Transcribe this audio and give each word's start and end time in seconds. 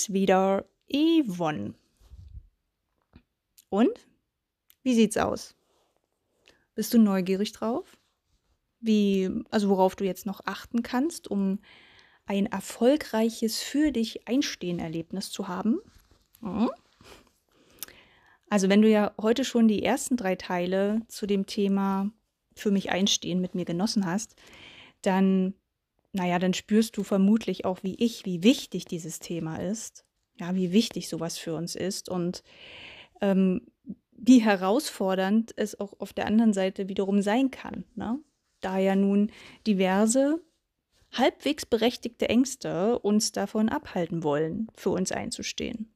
Bin's 0.00 0.12
wieder, 0.14 0.64
Yvonne. 0.90 1.74
Und? 3.68 4.08
Wie 4.82 4.94
sieht's 4.94 5.18
aus? 5.18 5.54
Bist 6.74 6.94
du 6.94 6.98
neugierig 6.98 7.52
drauf? 7.52 7.98
Wie, 8.80 9.30
also 9.50 9.68
worauf 9.68 9.96
du 9.96 10.04
jetzt 10.04 10.24
noch 10.24 10.40
achten 10.46 10.82
kannst, 10.82 11.28
um 11.30 11.58
ein 12.24 12.46
erfolgreiches 12.46 13.60
für 13.60 13.92
dich 13.92 14.26
Einstehen-Erlebnis 14.26 15.30
zu 15.30 15.48
haben? 15.48 15.80
Mhm. 16.40 16.70
Also 18.48 18.70
wenn 18.70 18.80
du 18.80 18.88
ja 18.88 19.12
heute 19.20 19.44
schon 19.44 19.68
die 19.68 19.82
ersten 19.82 20.16
drei 20.16 20.36
Teile 20.36 21.02
zu 21.08 21.26
dem 21.26 21.44
Thema 21.44 22.10
für 22.56 22.70
mich 22.70 22.90
einstehen 22.90 23.42
mit 23.42 23.54
mir 23.54 23.66
genossen 23.66 24.06
hast, 24.06 24.34
dann, 25.02 25.54
naja, 26.12 26.38
dann 26.38 26.54
spürst 26.54 26.96
du 26.96 27.04
vermutlich 27.04 27.64
auch 27.64 27.82
wie 27.82 27.94
ich, 27.94 28.24
wie 28.24 28.42
wichtig 28.42 28.84
dieses 28.84 29.18
Thema 29.20 29.56
ist. 29.56 30.04
Ja, 30.38 30.54
wie 30.54 30.72
wichtig 30.72 31.08
sowas 31.08 31.36
für 31.36 31.54
uns 31.54 31.74
ist 31.76 32.08
und 32.08 32.42
ähm, 33.20 33.60
wie 34.12 34.40
herausfordernd 34.40 35.52
es 35.56 35.78
auch 35.78 35.98
auf 36.00 36.12
der 36.12 36.26
anderen 36.26 36.52
Seite 36.52 36.88
wiederum 36.88 37.20
sein 37.22 37.50
kann. 37.50 37.84
Ne? 37.94 38.18
Da 38.60 38.78
ja 38.78 38.96
nun 38.96 39.30
diverse, 39.66 40.40
halbwegs 41.12 41.66
berechtigte 41.66 42.28
Ängste 42.28 42.98
uns 42.98 43.32
davon 43.32 43.68
abhalten 43.68 44.22
wollen, 44.22 44.68
für 44.74 44.90
uns 44.90 45.12
einzustehen. 45.12 45.92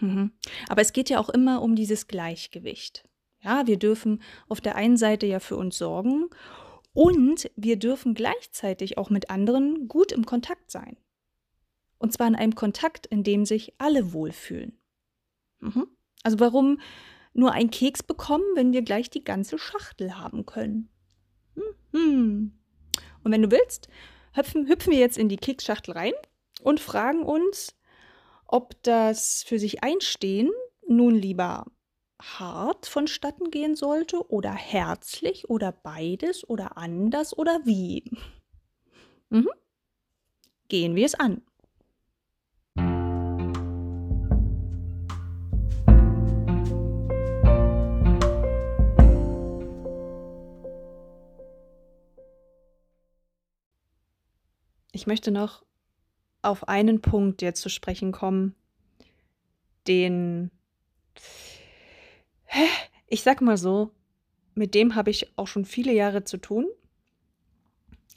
Mhm. 0.00 0.32
Aber 0.68 0.82
es 0.82 0.92
geht 0.92 1.10
ja 1.10 1.18
auch 1.18 1.30
immer 1.30 1.62
um 1.62 1.76
dieses 1.76 2.08
Gleichgewicht. 2.08 3.04
Ja, 3.42 3.66
wir 3.66 3.78
dürfen 3.78 4.22
auf 4.48 4.60
der 4.60 4.76
einen 4.76 4.96
Seite 4.96 5.26
ja 5.26 5.40
für 5.40 5.56
uns 5.56 5.78
sorgen 5.78 6.28
und 6.98 7.48
wir 7.54 7.78
dürfen 7.78 8.12
gleichzeitig 8.12 8.98
auch 8.98 9.08
mit 9.08 9.30
anderen 9.30 9.86
gut 9.86 10.10
im 10.10 10.26
Kontakt 10.26 10.72
sein. 10.72 10.96
Und 11.98 12.12
zwar 12.12 12.26
in 12.26 12.34
einem 12.34 12.56
Kontakt, 12.56 13.06
in 13.06 13.22
dem 13.22 13.46
sich 13.46 13.72
alle 13.78 14.12
wohlfühlen. 14.12 14.76
Mhm. 15.60 15.86
Also 16.24 16.40
warum 16.40 16.80
nur 17.34 17.52
ein 17.52 17.70
Keks 17.70 18.02
bekommen, 18.02 18.42
wenn 18.56 18.72
wir 18.72 18.82
gleich 18.82 19.10
die 19.10 19.22
ganze 19.22 19.58
Schachtel 19.58 20.18
haben 20.18 20.44
können? 20.44 20.88
Mhm. 21.92 22.58
Und 23.22 23.30
wenn 23.30 23.42
du 23.42 23.52
willst, 23.52 23.88
hüpfen, 24.32 24.66
hüpfen 24.66 24.92
wir 24.92 24.98
jetzt 24.98 25.18
in 25.18 25.28
die 25.28 25.36
Keksschachtel 25.36 25.92
rein 25.92 26.14
und 26.62 26.80
fragen 26.80 27.22
uns, 27.22 27.76
ob 28.44 28.74
das 28.82 29.44
für 29.44 29.60
sich 29.60 29.84
einstehen 29.84 30.50
nun 30.88 31.14
lieber 31.14 31.64
hart 32.20 32.86
vonstatten 32.86 33.50
gehen 33.50 33.76
sollte 33.76 34.30
oder 34.30 34.52
herzlich 34.52 35.48
oder 35.48 35.72
beides 35.72 36.48
oder 36.48 36.76
anders 36.76 37.36
oder 37.36 37.60
wie. 37.64 38.10
Mhm. 39.30 39.48
Gehen 40.68 40.96
wir 40.96 41.06
es 41.06 41.14
an. 41.14 41.42
Ich 54.92 55.06
möchte 55.06 55.30
noch 55.30 55.64
auf 56.42 56.66
einen 56.66 57.00
Punkt 57.00 57.40
jetzt 57.40 57.60
zu 57.60 57.68
sprechen 57.68 58.10
kommen, 58.10 58.56
den 59.86 60.50
ich 63.06 63.22
sag 63.22 63.40
mal 63.40 63.56
so, 63.56 63.90
mit 64.54 64.74
dem 64.74 64.94
habe 64.94 65.10
ich 65.10 65.38
auch 65.38 65.46
schon 65.46 65.64
viele 65.64 65.92
Jahre 65.92 66.24
zu 66.24 66.36
tun. 66.36 66.66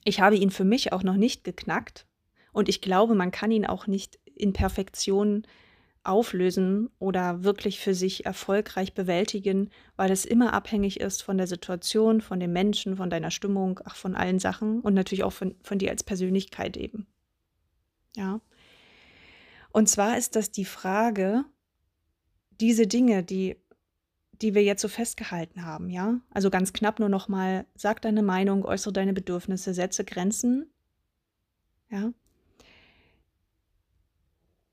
Ich 0.04 0.20
habe 0.20 0.36
ihn 0.36 0.50
für 0.50 0.66
mich 0.66 0.94
auch 0.94 1.04
noch 1.04 1.16
nicht 1.16 1.44
geknackt 1.44 2.08
und 2.52 2.70
ich 2.70 2.82
glaube, 2.82 3.16
man 3.16 3.32
kann 3.32 3.52
ihn 3.52 3.66
auch 3.66 3.88
nicht 3.88 4.20
in 4.36 4.54
Perfektion 4.54 5.44
auflösen 6.04 6.90
oder 6.98 7.44
wirklich 7.44 7.80
für 7.80 7.94
sich 7.94 8.26
erfolgreich 8.26 8.94
bewältigen, 8.94 9.70
weil 9.96 10.12
es 10.12 10.26
immer 10.26 10.54
abhängig 10.54 11.00
ist 11.00 11.22
von 11.22 11.38
der 11.38 11.46
Situation, 11.46 12.22
von 12.22 12.40
dem 12.40 12.52
Menschen, 12.52 12.98
von 12.98 13.12
deiner 13.12 13.30
Stimmung, 13.30 13.80
ach, 13.86 13.96
von 13.96 14.16
allen 14.16 14.40
Sachen 14.40 14.82
und 14.82 14.96
natürlich 14.96 15.24
auch 15.24 15.34
von, 15.34 15.56
von 15.62 15.78
dir 15.78 15.92
als 15.92 16.04
Persönlichkeit 16.04 16.76
eben. 16.76 17.06
Ja. 18.16 18.42
Und 19.72 19.90
zwar 19.90 20.18
ist 20.18 20.36
das 20.36 20.52
die 20.52 20.66
Frage, 20.66 21.46
diese 22.60 22.88
Dinge, 22.88 23.24
die 23.24 23.58
die 24.42 24.56
wir 24.56 24.64
jetzt 24.64 24.82
so 24.82 24.88
festgehalten 24.88 25.66
haben, 25.66 25.90
ja? 25.90 26.20
Also 26.32 26.50
ganz 26.50 26.74
knapp 26.74 27.00
nur 27.00 27.10
noch 27.10 27.28
mal, 27.28 27.66
sag 27.76 28.02
deine 28.02 28.24
Meinung, 28.24 28.66
äußere 28.66 28.94
deine 28.94 29.14
Bedürfnisse, 29.14 29.74
setze 29.74 30.04
Grenzen. 30.04 30.72
Ja? 31.90 32.14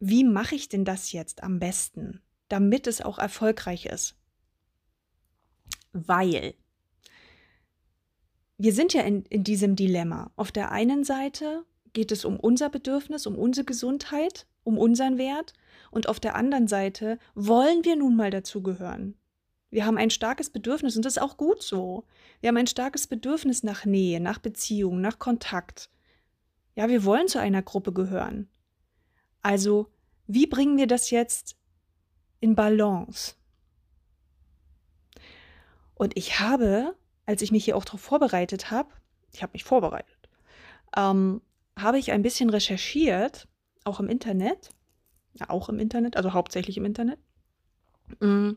Wie 0.00 0.24
mache 0.24 0.54
ich 0.54 0.68
denn 0.68 0.84
das 0.84 1.12
jetzt 1.12 1.42
am 1.42 1.58
besten, 1.58 2.22
damit 2.48 2.86
es 2.86 3.00
auch 3.00 3.18
erfolgreich 3.18 3.86
ist? 3.86 4.16
Weil 5.92 6.54
wir 8.56 8.72
sind 8.72 8.92
ja 8.92 9.02
in, 9.02 9.24
in 9.26 9.44
diesem 9.44 9.76
Dilemma. 9.76 10.32
Auf 10.36 10.50
der 10.50 10.72
einen 10.72 11.04
Seite 11.04 11.64
geht 11.92 12.12
es 12.12 12.24
um 12.24 12.38
unser 12.38 12.68
Bedürfnis, 12.70 13.26
um 13.26 13.36
unsere 13.36 13.64
Gesundheit, 13.64 14.46
um 14.64 14.78
unseren 14.78 15.18
Wert. 15.18 15.52
Und 15.90 16.08
auf 16.08 16.20
der 16.20 16.34
anderen 16.34 16.68
Seite 16.68 17.18
wollen 17.34 17.84
wir 17.84 17.96
nun 17.96 18.16
mal 18.16 18.30
dazugehören. 18.30 19.16
Wir 19.70 19.84
haben 19.84 19.98
ein 19.98 20.10
starkes 20.10 20.50
Bedürfnis 20.50 20.96
und 20.96 21.04
das 21.04 21.14
ist 21.16 21.22
auch 21.22 21.36
gut 21.36 21.62
so. 21.62 22.04
Wir 22.40 22.48
haben 22.48 22.56
ein 22.56 22.66
starkes 22.66 23.06
Bedürfnis 23.06 23.62
nach 23.62 23.84
Nähe, 23.84 24.20
nach 24.20 24.38
Beziehung, 24.38 25.00
nach 25.00 25.18
Kontakt. 25.18 25.90
Ja, 26.74 26.88
wir 26.88 27.04
wollen 27.04 27.28
zu 27.28 27.38
einer 27.38 27.62
Gruppe 27.62 27.92
gehören. 27.92 28.48
Also, 29.42 29.90
wie 30.26 30.46
bringen 30.46 30.78
wir 30.78 30.86
das 30.86 31.10
jetzt 31.10 31.56
in 32.40 32.54
Balance? 32.54 33.34
Und 35.94 36.16
ich 36.16 36.40
habe, 36.40 36.94
als 37.26 37.42
ich 37.42 37.50
mich 37.50 37.64
hier 37.64 37.76
auch 37.76 37.84
darauf 37.84 38.00
vorbereitet 38.00 38.70
habe, 38.70 38.90
ich 39.32 39.42
habe 39.42 39.52
mich 39.52 39.64
vorbereitet, 39.64 40.28
ähm, 40.96 41.42
habe 41.76 41.98
ich 41.98 42.12
ein 42.12 42.22
bisschen 42.22 42.48
recherchiert, 42.48 43.48
auch 43.84 44.00
im 44.00 44.08
Internet, 44.08 44.70
ja, 45.34 45.50
auch 45.50 45.68
im 45.68 45.78
Internet, 45.78 46.16
also 46.16 46.32
hauptsächlich 46.32 46.76
im 46.78 46.84
Internet. 46.86 47.18
Mm 48.20 48.52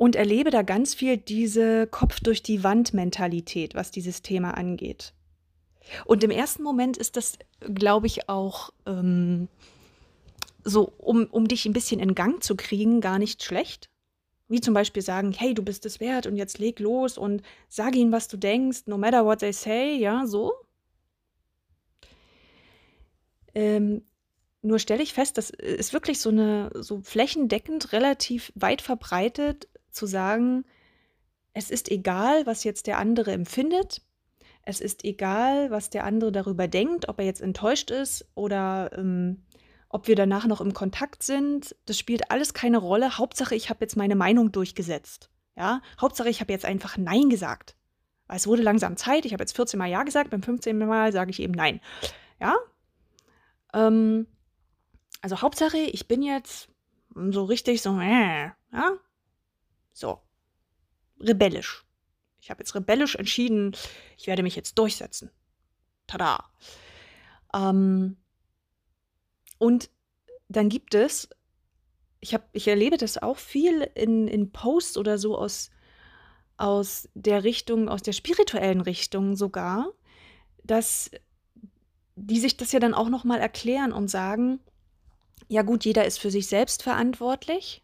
und 0.00 0.16
erlebe 0.16 0.48
da 0.50 0.62
ganz 0.62 0.94
viel 0.94 1.18
diese 1.18 1.86
Kopf 1.86 2.20
durch 2.20 2.42
die 2.42 2.64
Wand 2.64 2.94
Mentalität, 2.94 3.74
was 3.74 3.90
dieses 3.90 4.22
Thema 4.22 4.52
angeht. 4.52 5.12
Und 6.06 6.24
im 6.24 6.30
ersten 6.30 6.62
Moment 6.62 6.96
ist 6.96 7.18
das, 7.18 7.38
glaube 7.60 8.06
ich, 8.06 8.26
auch 8.26 8.70
ähm, 8.86 9.48
so, 10.64 10.94
um, 10.96 11.26
um 11.26 11.46
dich 11.48 11.66
ein 11.66 11.74
bisschen 11.74 12.00
in 12.00 12.14
Gang 12.14 12.42
zu 12.42 12.56
kriegen, 12.56 13.02
gar 13.02 13.18
nicht 13.18 13.42
schlecht. 13.42 13.90
Wie 14.48 14.62
zum 14.62 14.72
Beispiel 14.72 15.02
sagen, 15.02 15.32
hey, 15.32 15.52
du 15.52 15.62
bist 15.62 15.84
es 15.84 16.00
wert 16.00 16.26
und 16.26 16.36
jetzt 16.36 16.58
leg 16.58 16.80
los 16.80 17.18
und 17.18 17.42
sag 17.68 17.94
ihnen, 17.94 18.10
was 18.10 18.26
du 18.26 18.38
denkst, 18.38 18.84
no 18.86 18.96
matter 18.96 19.26
what 19.26 19.40
they 19.40 19.52
say, 19.52 19.96
ja, 19.98 20.26
so. 20.26 20.54
Ähm, 23.54 24.00
nur 24.62 24.78
stelle 24.78 25.02
ich 25.02 25.14
fest, 25.14 25.38
das 25.38 25.50
ist 25.50 25.92
wirklich 25.92 26.20
so 26.20 26.28
eine, 26.30 26.70
so 26.74 27.00
flächendeckend 27.00 27.92
relativ 27.92 28.52
weit 28.54 28.82
verbreitet, 28.82 29.68
zu 29.92 30.06
sagen, 30.06 30.64
es 31.52 31.70
ist 31.70 31.90
egal, 31.90 32.46
was 32.46 32.64
jetzt 32.64 32.86
der 32.86 32.98
andere 32.98 33.32
empfindet. 33.32 34.02
Es 34.62 34.80
ist 34.80 35.04
egal, 35.04 35.70
was 35.70 35.90
der 35.90 36.04
andere 36.04 36.32
darüber 36.32 36.68
denkt, 36.68 37.08
ob 37.08 37.18
er 37.18 37.24
jetzt 37.24 37.40
enttäuscht 37.40 37.90
ist 37.90 38.28
oder 38.34 38.90
ähm, 38.96 39.42
ob 39.88 40.06
wir 40.06 40.16
danach 40.16 40.46
noch 40.46 40.60
im 40.60 40.74
Kontakt 40.74 41.22
sind. 41.22 41.74
Das 41.86 41.98
spielt 41.98 42.30
alles 42.30 42.54
keine 42.54 42.78
Rolle. 42.78 43.18
Hauptsache, 43.18 43.54
ich 43.54 43.70
habe 43.70 43.80
jetzt 43.82 43.96
meine 43.96 44.14
Meinung 44.14 44.52
durchgesetzt. 44.52 45.30
Ja, 45.56 45.82
Hauptsache, 46.00 46.28
ich 46.28 46.40
habe 46.40 46.52
jetzt 46.52 46.64
einfach 46.64 46.96
Nein 46.96 47.28
gesagt. 47.28 47.74
Es 48.28 48.46
wurde 48.46 48.62
langsam 48.62 48.96
Zeit. 48.96 49.24
Ich 49.24 49.32
habe 49.32 49.42
jetzt 49.42 49.56
14 49.56 49.78
Mal 49.78 49.90
Ja 49.90 50.04
gesagt. 50.04 50.30
Beim 50.30 50.42
15. 50.42 50.78
Mal 50.78 51.12
sage 51.12 51.30
ich 51.30 51.40
eben 51.40 51.52
Nein. 51.52 51.80
Ja. 52.40 52.54
Ähm, 53.74 54.26
also 55.20 55.42
Hauptsache, 55.42 55.78
ich 55.78 56.06
bin 56.06 56.22
jetzt 56.22 56.68
so 57.14 57.44
richtig 57.44 57.82
so, 57.82 57.98
äh, 57.98 58.50
ja, 58.72 58.92
so. 60.00 60.20
Rebellisch. 61.20 61.84
Ich 62.40 62.50
habe 62.50 62.60
jetzt 62.60 62.74
rebellisch 62.74 63.14
entschieden, 63.14 63.76
ich 64.16 64.26
werde 64.26 64.42
mich 64.42 64.56
jetzt 64.56 64.78
durchsetzen. 64.78 65.30
Tada. 66.06 66.50
Ähm, 67.54 68.16
und 69.58 69.90
dann 70.48 70.68
gibt 70.68 70.94
es, 70.94 71.28
ich, 72.20 72.34
hab, 72.34 72.48
ich 72.52 72.66
erlebe 72.66 72.96
das 72.96 73.18
auch 73.18 73.36
viel 73.36 73.82
in, 73.94 74.26
in 74.26 74.50
Posts 74.50 74.96
oder 74.96 75.18
so 75.18 75.36
aus, 75.36 75.70
aus 76.56 77.08
der 77.14 77.44
Richtung, 77.44 77.88
aus 77.88 78.02
der 78.02 78.12
spirituellen 78.12 78.80
Richtung 78.80 79.36
sogar, 79.36 79.92
dass 80.64 81.10
die 82.16 82.40
sich 82.40 82.56
das 82.56 82.72
ja 82.72 82.80
dann 82.80 82.94
auch 82.94 83.08
nochmal 83.08 83.40
erklären 83.40 83.92
und 83.92 84.08
sagen, 84.08 84.60
ja 85.48 85.62
gut, 85.62 85.84
jeder 85.84 86.04
ist 86.04 86.18
für 86.18 86.30
sich 86.30 86.46
selbst 86.46 86.82
verantwortlich, 86.82 87.82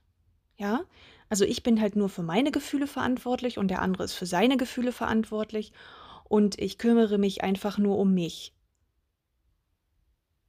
ja, 0.57 0.85
also 1.29 1.45
ich 1.45 1.63
bin 1.63 1.81
halt 1.81 1.97
nur 1.97 2.09
für 2.09 2.23
meine 2.23 2.53
Gefühle 2.53 2.87
verantwortlich 2.87 3.59
und 3.59 3.69
der 3.69 3.83
andere 3.83 4.05
ist 4.05 4.15
für 4.15 4.27
seine 4.27 4.57
Gefühle 4.57 4.93
verantwortlich 4.93 5.73
und 6.25 6.59
ich 6.59 6.79
kümmere 6.79 7.19
mich 7.19 7.43
einfach 7.43 7.79
nur 7.79 7.99
um 7.99 8.15
mich. 8.15 8.53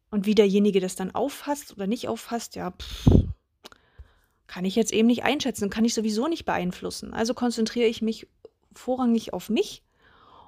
Und 0.09 0.25
wie 0.25 0.35
derjenige 0.35 0.79
das 0.79 0.95
dann 0.95 1.13
auffasst 1.13 1.73
oder 1.73 1.87
nicht 1.87 2.07
auffasst, 2.07 2.55
ja, 2.55 2.71
pff, 2.71 3.09
kann 4.47 4.65
ich 4.65 4.75
jetzt 4.75 4.93
eben 4.93 5.07
nicht 5.07 5.23
einschätzen, 5.23 5.69
kann 5.69 5.85
ich 5.85 5.93
sowieso 5.93 6.27
nicht 6.27 6.45
beeinflussen. 6.45 7.13
Also 7.13 7.33
konzentriere 7.33 7.87
ich 7.87 8.01
mich 8.01 8.27
vorrangig 8.73 9.33
auf 9.33 9.49
mich 9.49 9.83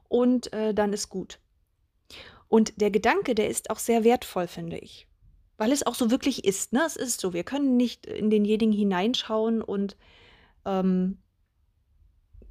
und 0.07 0.53
äh, 0.53 0.73
dann 0.73 0.93
ist 0.93 1.09
gut. 1.09 1.39
Und 2.47 2.81
der 2.81 2.91
Gedanke, 2.91 3.35
der 3.35 3.49
ist 3.49 3.69
auch 3.69 3.79
sehr 3.79 4.03
wertvoll, 4.03 4.47
finde 4.47 4.77
ich. 4.77 5.07
Weil 5.57 5.71
es 5.71 5.85
auch 5.85 5.95
so 5.95 6.09
wirklich 6.09 6.45
ist. 6.45 6.71
Ne? 6.73 6.81
Es 6.85 6.95
ist 6.95 7.19
so. 7.19 7.33
Wir 7.33 7.43
können 7.43 7.75
nicht 7.77 8.05
in 8.05 8.29
denjenigen 8.29 8.71
hineinschauen 8.71 9.61
und 9.61 9.97
ähm, 10.65 11.17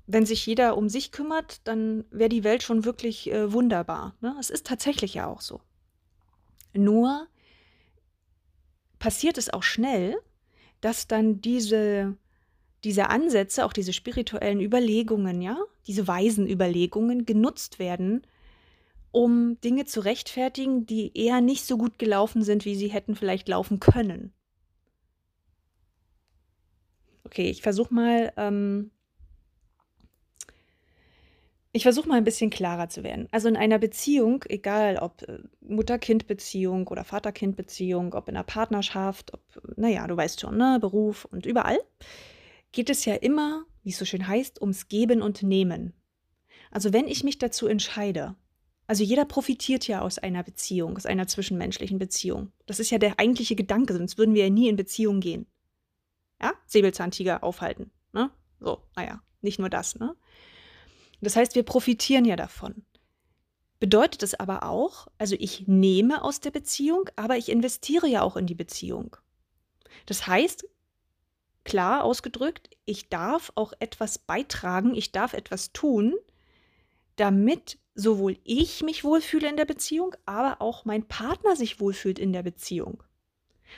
wenn 0.06 0.24
sich 0.24 0.46
jeder 0.46 0.76
um 0.76 0.88
sich 0.88 1.12
kümmert, 1.12 1.60
dann 1.68 2.04
wäre 2.10 2.30
die 2.30 2.44
Welt 2.44 2.62
schon 2.62 2.84
wirklich 2.84 3.30
äh, 3.30 3.52
wunderbar. 3.52 4.16
Ne? 4.20 4.34
Es 4.40 4.48
ist 4.48 4.66
tatsächlich 4.66 5.14
ja 5.14 5.26
auch 5.26 5.42
so. 5.42 5.60
Nur 6.72 7.26
passiert 8.98 9.36
es 9.38 9.52
auch 9.52 9.62
schnell, 9.62 10.16
dass 10.80 11.08
dann 11.08 11.40
diese, 11.40 12.16
diese 12.84 13.10
Ansätze, 13.10 13.64
auch 13.64 13.72
diese 13.72 13.92
spirituellen 13.92 14.60
Überlegungen, 14.60 15.42
ja, 15.42 15.58
diese 15.86 16.08
weisen 16.08 16.48
Überlegungen 16.48 17.26
genutzt 17.26 17.78
werden, 17.78 18.26
um 19.10 19.60
Dinge 19.60 19.84
zu 19.84 20.00
rechtfertigen, 20.00 20.86
die 20.86 21.16
eher 21.16 21.40
nicht 21.40 21.66
so 21.66 21.76
gut 21.76 21.98
gelaufen 21.98 22.42
sind, 22.42 22.64
wie 22.64 22.76
sie 22.76 22.88
hätten 22.88 23.14
vielleicht 23.14 23.48
laufen 23.48 23.80
können. 23.80 24.32
Okay, 27.28 27.50
ich 27.50 27.60
versuche 27.60 27.92
mal, 27.92 28.32
ähm, 28.38 28.90
ich 31.72 31.82
versuche 31.82 32.08
mal 32.08 32.16
ein 32.16 32.24
bisschen 32.24 32.48
klarer 32.48 32.88
zu 32.88 33.02
werden. 33.02 33.28
Also 33.32 33.48
in 33.48 33.56
einer 33.58 33.78
Beziehung, 33.78 34.46
egal 34.48 34.96
ob 34.96 35.20
äh, 35.28 35.40
Mutter-Kind-Beziehung 35.60 36.88
oder 36.88 37.04
Vater-Kind-Beziehung, 37.04 38.14
ob 38.14 38.30
in 38.30 38.36
einer 38.36 38.44
Partnerschaft, 38.44 39.34
ob, 39.34 39.42
naja, 39.76 40.06
du 40.06 40.16
weißt 40.16 40.40
schon, 40.40 40.56
ne, 40.56 40.78
Beruf 40.80 41.26
und 41.26 41.44
überall, 41.44 41.78
geht 42.72 42.88
es 42.88 43.04
ja 43.04 43.14
immer, 43.14 43.66
wie 43.82 43.90
es 43.90 43.98
so 43.98 44.06
schön 44.06 44.26
heißt, 44.26 44.62
ums 44.62 44.88
Geben 44.88 45.20
und 45.20 45.42
Nehmen. 45.42 45.92
Also 46.70 46.94
wenn 46.94 47.08
ich 47.08 47.24
mich 47.24 47.36
dazu 47.36 47.66
entscheide, 47.66 48.36
also 48.86 49.04
jeder 49.04 49.26
profitiert 49.26 49.86
ja 49.86 50.00
aus 50.00 50.18
einer 50.18 50.42
Beziehung, 50.44 50.96
aus 50.96 51.04
einer 51.04 51.26
zwischenmenschlichen 51.26 51.98
Beziehung. 51.98 52.52
Das 52.64 52.80
ist 52.80 52.88
ja 52.88 52.96
der 52.96 53.20
eigentliche 53.20 53.54
Gedanke, 53.54 53.92
sonst 53.92 54.16
würden 54.16 54.34
wir 54.34 54.44
ja 54.44 54.50
nie 54.50 54.70
in 54.70 54.76
Beziehung 54.76 55.20
gehen. 55.20 55.46
Ja, 56.40 56.52
Säbelzahntiger 56.66 57.42
aufhalten. 57.42 57.90
Ne? 58.12 58.30
So, 58.60 58.82
naja, 58.96 59.22
nicht 59.40 59.58
nur 59.58 59.70
das, 59.70 59.96
ne? 59.96 60.14
Das 61.20 61.34
heißt, 61.34 61.54
wir 61.56 61.64
profitieren 61.64 62.24
ja 62.24 62.36
davon. 62.36 62.84
Bedeutet 63.80 64.22
es 64.22 64.34
aber 64.34 64.64
auch, 64.64 65.08
also 65.18 65.36
ich 65.38 65.66
nehme 65.68 66.22
aus 66.22 66.40
der 66.40 66.50
Beziehung, 66.50 67.08
aber 67.16 67.36
ich 67.36 67.48
investiere 67.48 68.08
ja 68.08 68.22
auch 68.22 68.36
in 68.36 68.46
die 68.46 68.54
Beziehung. 68.54 69.16
Das 70.06 70.26
heißt, 70.26 70.66
klar 71.64 72.04
ausgedrückt, 72.04 72.70
ich 72.86 73.08
darf 73.08 73.52
auch 73.54 73.72
etwas 73.78 74.18
beitragen, 74.18 74.94
ich 74.94 75.12
darf 75.12 75.32
etwas 75.32 75.72
tun, 75.72 76.14
damit 77.16 77.78
sowohl 77.94 78.38
ich 78.44 78.82
mich 78.82 79.04
wohlfühle 79.04 79.48
in 79.48 79.56
der 79.56 79.64
Beziehung, 79.64 80.14
aber 80.24 80.60
auch 80.60 80.84
mein 80.84 81.06
Partner 81.06 81.56
sich 81.56 81.80
wohlfühlt 81.80 82.18
in 82.18 82.32
der 82.32 82.42
Beziehung. 82.42 83.02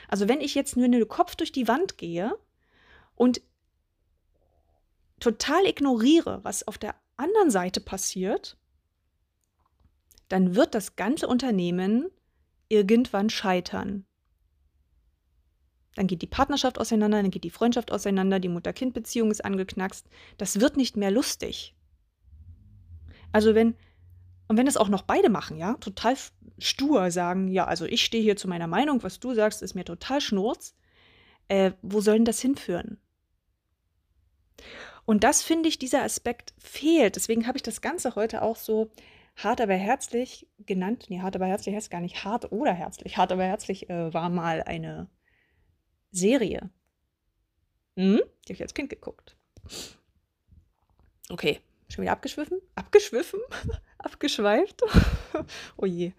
Also 0.07 0.27
wenn 0.27 0.41
ich 0.41 0.55
jetzt 0.55 0.77
nur 0.77 0.87
den 0.87 1.07
Kopf 1.07 1.35
durch 1.35 1.51
die 1.51 1.67
Wand 1.67 1.97
gehe 1.97 2.37
und 3.15 3.41
total 5.19 5.65
ignoriere, 5.65 6.39
was 6.43 6.67
auf 6.67 6.77
der 6.77 6.95
anderen 7.15 7.51
Seite 7.51 7.79
passiert, 7.79 8.57
dann 10.27 10.55
wird 10.55 10.75
das 10.75 10.95
ganze 10.95 11.27
Unternehmen 11.27 12.09
irgendwann 12.69 13.29
scheitern. 13.29 14.05
Dann 15.95 16.07
geht 16.07 16.21
die 16.21 16.27
Partnerschaft 16.27 16.79
auseinander, 16.79 17.21
dann 17.21 17.31
geht 17.31 17.43
die 17.43 17.49
Freundschaft 17.49 17.91
auseinander, 17.91 18.39
die 18.39 18.49
Mutter-Kind-Beziehung 18.49 19.29
ist 19.29 19.43
angeknackst. 19.43 20.07
Das 20.37 20.59
wird 20.61 20.77
nicht 20.77 20.95
mehr 20.95 21.11
lustig. 21.11 21.75
Also 23.33 23.55
wenn, 23.55 23.75
und 24.47 24.57
wenn 24.57 24.67
es 24.67 24.77
auch 24.77 24.89
noch 24.89 25.01
beide 25.01 25.29
machen, 25.29 25.57
ja, 25.57 25.73
total 25.75 26.15
stur 26.59 27.11
sagen, 27.11 27.49
ja, 27.49 27.65
also 27.65 27.85
ich 27.85 28.03
stehe 28.03 28.23
hier 28.23 28.37
zu 28.37 28.47
meiner 28.47 28.67
Meinung, 28.67 29.03
was 29.03 29.19
du 29.19 29.33
sagst, 29.33 29.61
ist 29.61 29.75
mir 29.75 29.83
total 29.83 30.21
schnurz, 30.21 30.75
äh, 31.51 31.73
wo 31.81 31.99
soll 31.99 32.15
denn 32.15 32.25
das 32.25 32.39
hinführen? 32.39 32.97
Und 35.03 35.25
das 35.25 35.43
finde 35.43 35.67
ich, 35.67 35.77
dieser 35.77 36.03
Aspekt 36.03 36.53
fehlt. 36.57 37.17
Deswegen 37.17 37.45
habe 37.45 37.57
ich 37.57 37.63
das 37.63 37.81
Ganze 37.81 38.15
heute 38.15 38.41
auch 38.41 38.55
so 38.55 38.89
hart 39.35 39.59
aber 39.59 39.73
herzlich 39.73 40.47
genannt. 40.59 41.07
Nee, 41.09 41.19
hart 41.19 41.35
aber 41.35 41.47
herzlich 41.47 41.75
heißt 41.75 41.91
gar 41.91 41.99
nicht 41.99 42.23
hart 42.23 42.53
oder 42.53 42.71
herzlich. 42.71 43.17
Hart 43.17 43.33
aber 43.33 43.43
herzlich 43.43 43.89
äh, 43.89 44.13
war 44.13 44.29
mal 44.29 44.63
eine 44.63 45.09
Serie. 46.11 46.69
Hm? 47.97 48.21
Die 48.47 48.53
habe 48.53 48.53
ich 48.53 48.61
als 48.61 48.73
Kind 48.73 48.89
geguckt. 48.89 49.35
Okay, 51.29 51.59
schon 51.89 52.03
wieder 52.03 52.13
abgeschwiffen? 52.13 52.61
Abgeschwiffen? 52.75 53.41
Abgeschweift? 53.97 54.81
oh 55.75 55.85
je. 55.85 56.13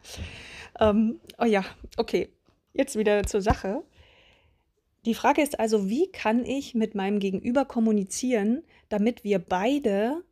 Ähm, 0.79 1.21
oh 1.39 1.47
ja, 1.47 1.65
okay. 1.97 2.29
Jetzt 2.75 2.97
wieder 2.97 3.23
zur 3.25 3.41
Sache. 3.41 3.83
Die 5.05 5.15
Frage 5.15 5.43
ist 5.43 5.59
also, 5.59 5.89
wie 5.89 6.11
kann 6.13 6.45
ich 6.45 6.75
mit 6.75 6.95
meinem 6.95 7.19
Gegenüber 7.19 7.65
kommunizieren, 7.65 8.63
damit 8.89 9.25
wir 9.25 9.41
beide 9.41 10.23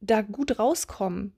da 0.00 0.22
gut 0.22 0.58
rauskommen? 0.58 1.36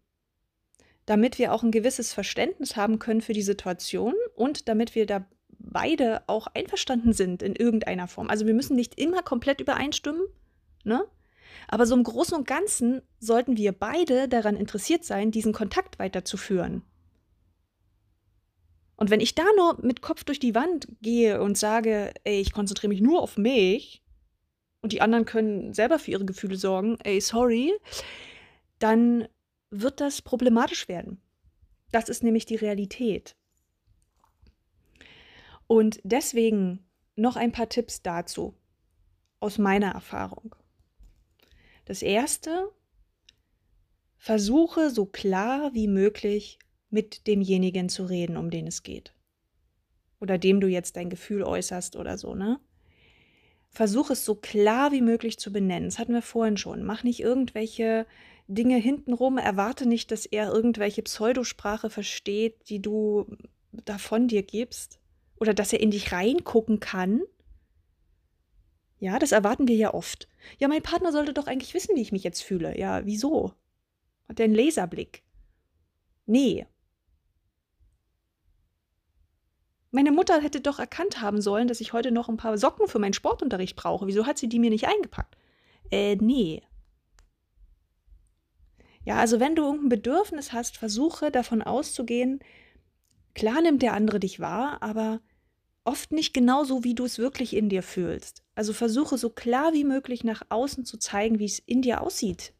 Damit 1.06 1.38
wir 1.38 1.52
auch 1.52 1.64
ein 1.64 1.72
gewisses 1.72 2.12
Verständnis 2.12 2.76
haben 2.76 3.00
können 3.00 3.20
für 3.20 3.32
die 3.32 3.42
Situation 3.42 4.14
und 4.36 4.68
damit 4.68 4.94
wir 4.94 5.06
da 5.06 5.26
beide 5.58 6.22
auch 6.28 6.46
einverstanden 6.46 7.12
sind 7.12 7.42
in 7.42 7.56
irgendeiner 7.56 8.06
Form. 8.06 8.30
Also 8.30 8.46
wir 8.46 8.54
müssen 8.54 8.76
nicht 8.76 9.00
immer 9.00 9.22
komplett 9.22 9.60
übereinstimmen, 9.60 10.22
ne? 10.84 11.04
Aber 11.68 11.86
so 11.86 11.94
im 11.94 12.04
Großen 12.04 12.36
und 12.36 12.46
Ganzen 12.46 13.02
sollten 13.18 13.56
wir 13.56 13.72
beide 13.72 14.28
daran 14.28 14.56
interessiert 14.56 15.04
sein, 15.04 15.30
diesen 15.30 15.52
Kontakt 15.52 15.98
weiterzuführen. 15.98 16.82
Und 19.02 19.10
wenn 19.10 19.18
ich 19.18 19.34
da 19.34 19.42
nur 19.56 19.84
mit 19.84 20.00
Kopf 20.00 20.22
durch 20.22 20.38
die 20.38 20.54
Wand 20.54 20.86
gehe 21.00 21.42
und 21.42 21.58
sage, 21.58 22.14
ey, 22.22 22.40
ich 22.40 22.52
konzentriere 22.52 22.88
mich 22.88 23.00
nur 23.00 23.20
auf 23.20 23.36
mich 23.36 24.00
und 24.80 24.92
die 24.92 25.00
anderen 25.00 25.24
können 25.24 25.74
selber 25.74 25.98
für 25.98 26.12
ihre 26.12 26.24
Gefühle 26.24 26.54
sorgen, 26.54 26.96
ey, 27.02 27.20
sorry, 27.20 27.72
dann 28.78 29.26
wird 29.70 30.00
das 30.00 30.22
problematisch 30.22 30.86
werden. 30.86 31.20
Das 31.90 32.08
ist 32.08 32.22
nämlich 32.22 32.46
die 32.46 32.54
Realität. 32.54 33.34
Und 35.66 35.98
deswegen 36.04 36.86
noch 37.16 37.34
ein 37.34 37.50
paar 37.50 37.68
Tipps 37.68 38.02
dazu 38.02 38.54
aus 39.40 39.58
meiner 39.58 39.90
Erfahrung. 39.90 40.54
Das 41.86 42.02
erste, 42.02 42.70
versuche 44.16 44.90
so 44.90 45.06
klar 45.06 45.74
wie 45.74 45.88
möglich 45.88 46.60
mit 46.92 47.26
demjenigen 47.26 47.88
zu 47.88 48.04
reden, 48.04 48.36
um 48.36 48.50
den 48.50 48.66
es 48.66 48.82
geht. 48.82 49.14
Oder 50.20 50.38
dem 50.38 50.60
du 50.60 50.68
jetzt 50.68 50.96
dein 50.96 51.10
Gefühl 51.10 51.42
äußerst 51.42 51.96
oder 51.96 52.16
so, 52.18 52.34
ne? 52.34 52.60
Versuch 53.70 54.10
es 54.10 54.26
so 54.26 54.34
klar 54.34 54.92
wie 54.92 55.00
möglich 55.00 55.38
zu 55.38 55.50
benennen. 55.50 55.88
Das 55.88 55.98
hatten 55.98 56.12
wir 56.12 56.20
vorhin 56.20 56.58
schon. 56.58 56.84
Mach 56.84 57.02
nicht 57.02 57.20
irgendwelche 57.20 58.06
Dinge 58.46 58.76
hintenrum. 58.76 59.38
Erwarte 59.38 59.86
nicht, 59.86 60.10
dass 60.10 60.26
er 60.26 60.52
irgendwelche 60.52 61.02
Pseudosprache 61.02 61.88
versteht, 61.88 62.68
die 62.68 62.82
du 62.82 63.34
davon 63.72 64.28
dir 64.28 64.42
gibst. 64.42 65.00
Oder 65.40 65.54
dass 65.54 65.72
er 65.72 65.80
in 65.80 65.90
dich 65.90 66.12
reingucken 66.12 66.80
kann. 66.80 67.22
Ja, 68.98 69.18
das 69.18 69.32
erwarten 69.32 69.66
wir 69.66 69.76
ja 69.76 69.94
oft. 69.94 70.28
Ja, 70.58 70.68
mein 70.68 70.82
Partner 70.82 71.10
sollte 71.10 71.32
doch 71.32 71.46
eigentlich 71.46 71.72
wissen, 71.72 71.96
wie 71.96 72.02
ich 72.02 72.12
mich 72.12 72.22
jetzt 72.22 72.42
fühle. 72.42 72.78
Ja, 72.78 73.06
wieso? 73.06 73.54
Hat 74.28 74.38
er 74.38 74.44
einen 74.44 74.54
Laserblick? 74.54 75.22
Nee, 76.26 76.66
Meine 79.94 80.10
Mutter 80.10 80.40
hätte 80.40 80.62
doch 80.62 80.78
erkannt 80.78 81.20
haben 81.20 81.42
sollen, 81.42 81.68
dass 81.68 81.82
ich 81.82 81.92
heute 81.92 82.10
noch 82.12 82.30
ein 82.30 82.38
paar 82.38 82.56
Socken 82.56 82.88
für 82.88 82.98
meinen 82.98 83.12
Sportunterricht 83.12 83.76
brauche. 83.76 84.06
Wieso 84.06 84.26
hat 84.26 84.38
sie 84.38 84.48
die 84.48 84.58
mir 84.58 84.70
nicht 84.70 84.88
eingepackt? 84.88 85.36
Äh, 85.90 86.16
nee. 86.16 86.62
Ja, 89.04 89.18
also 89.18 89.38
wenn 89.38 89.54
du 89.54 89.64
irgendein 89.64 89.90
Bedürfnis 89.90 90.54
hast, 90.54 90.78
versuche 90.78 91.30
davon 91.30 91.60
auszugehen, 91.60 92.40
klar 93.34 93.60
nimmt 93.60 93.82
der 93.82 93.92
andere 93.92 94.18
dich 94.18 94.40
wahr, 94.40 94.82
aber 94.82 95.20
oft 95.84 96.10
nicht 96.10 96.32
genauso, 96.32 96.84
wie 96.84 96.94
du 96.94 97.04
es 97.04 97.18
wirklich 97.18 97.54
in 97.54 97.68
dir 97.68 97.82
fühlst. 97.82 98.42
Also 98.54 98.72
versuche 98.72 99.18
so 99.18 99.28
klar 99.28 99.74
wie 99.74 99.84
möglich 99.84 100.24
nach 100.24 100.42
außen 100.48 100.86
zu 100.86 100.96
zeigen, 100.96 101.38
wie 101.38 101.44
es 101.44 101.58
in 101.58 101.82
dir 101.82 102.00
aussieht. 102.00 102.54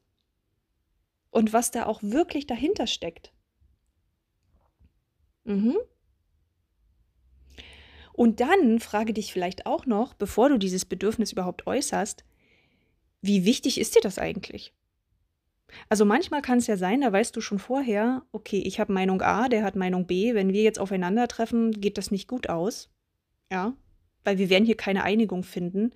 Und 1.30 1.54
was 1.54 1.70
da 1.70 1.86
auch 1.86 2.02
wirklich 2.02 2.46
dahinter 2.46 2.86
steckt. 2.86 3.32
Mhm. 5.44 5.78
Und 8.12 8.40
dann 8.40 8.78
frage 8.78 9.12
dich 9.12 9.32
vielleicht 9.32 9.66
auch 9.66 9.86
noch, 9.86 10.14
bevor 10.14 10.48
du 10.48 10.58
dieses 10.58 10.84
Bedürfnis 10.84 11.32
überhaupt 11.32 11.66
äußerst, 11.66 12.24
wie 13.20 13.44
wichtig 13.44 13.78
ist 13.78 13.94
dir 13.94 14.00
das 14.00 14.18
eigentlich? 14.18 14.74
Also 15.88 16.04
manchmal 16.04 16.42
kann 16.42 16.58
es 16.58 16.66
ja 16.66 16.76
sein, 16.76 17.00
da 17.00 17.12
weißt 17.12 17.34
du 17.34 17.40
schon 17.40 17.58
vorher, 17.58 18.22
okay, 18.32 18.58
ich 18.58 18.78
habe 18.78 18.92
Meinung 18.92 19.22
A, 19.22 19.48
der 19.48 19.64
hat 19.64 19.76
Meinung 19.76 20.06
B. 20.06 20.34
Wenn 20.34 20.52
wir 20.52 20.62
jetzt 20.62 20.78
aufeinandertreffen, 20.78 21.72
geht 21.80 21.96
das 21.96 22.10
nicht 22.10 22.28
gut 22.28 22.48
aus. 22.48 22.90
Ja, 23.50 23.74
weil 24.24 24.38
wir 24.38 24.50
werden 24.50 24.64
hier 24.64 24.76
keine 24.76 25.04
Einigung 25.04 25.42
finden. 25.42 25.92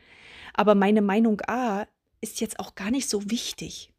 Aber 0.54 0.74
meine 0.74 1.02
Meinung 1.02 1.40
A 1.46 1.86
ist 2.20 2.40
jetzt 2.40 2.58
auch 2.58 2.74
gar 2.74 2.90
nicht 2.90 3.08
so 3.08 3.30
wichtig. 3.30 3.92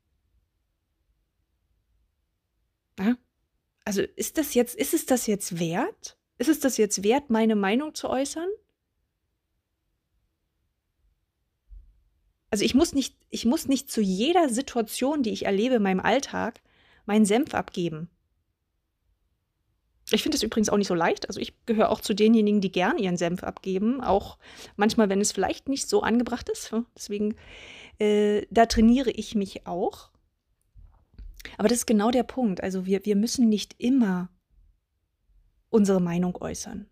Ja? 2.99 3.15
Also 3.85 4.01
ist 4.01 4.37
das 4.37 4.53
jetzt, 4.53 4.75
ist 4.75 4.93
es 4.93 5.05
das 5.05 5.27
jetzt 5.27 5.59
wert? 5.59 6.16
Ist 6.37 6.49
es 6.49 6.59
das 6.59 6.77
jetzt 6.77 7.03
wert, 7.03 7.29
meine 7.29 7.55
Meinung 7.55 7.95
zu 7.95 8.09
äußern? 8.09 8.47
Also 12.49 12.63
ich 12.63 12.75
muss 12.75 12.93
nicht, 12.93 13.15
ich 13.29 13.45
muss 13.45 13.67
nicht 13.67 13.91
zu 13.91 14.01
jeder 14.01 14.49
Situation, 14.49 15.23
die 15.23 15.31
ich 15.31 15.45
erlebe 15.45 15.75
in 15.75 15.83
meinem 15.83 15.99
Alltag, 15.99 16.61
meinen 17.05 17.25
Senf 17.25 17.53
abgeben. 17.53 18.09
Ich 20.09 20.23
finde 20.23 20.37
es 20.37 20.43
übrigens 20.43 20.69
auch 20.69 20.77
nicht 20.77 20.87
so 20.87 20.95
leicht. 20.95 21.27
Also 21.27 21.41
ich 21.41 21.53
gehöre 21.65 21.89
auch 21.89 21.99
zu 21.99 22.13
denjenigen, 22.13 22.61
die 22.61 22.71
gern 22.71 22.97
ihren 22.97 23.17
Senf 23.17 23.43
abgeben, 23.43 23.99
auch 23.99 24.37
manchmal, 24.77 25.09
wenn 25.09 25.19
es 25.19 25.33
vielleicht 25.33 25.67
nicht 25.67 25.89
so 25.89 26.01
angebracht 26.01 26.47
ist. 26.47 26.73
Deswegen, 26.95 27.35
äh, 27.99 28.45
da 28.49 28.67
trainiere 28.67 29.11
ich 29.11 29.35
mich 29.35 29.67
auch. 29.67 30.11
Aber 31.57 31.67
das 31.67 31.79
ist 31.79 31.85
genau 31.87 32.11
der 32.11 32.23
Punkt. 32.23 32.63
Also 32.63 32.85
wir, 32.85 33.05
wir 33.05 33.17
müssen 33.17 33.49
nicht 33.49 33.75
immer 33.79 34.29
unsere 35.69 36.01
Meinung 36.01 36.35
äußern. 36.35 36.87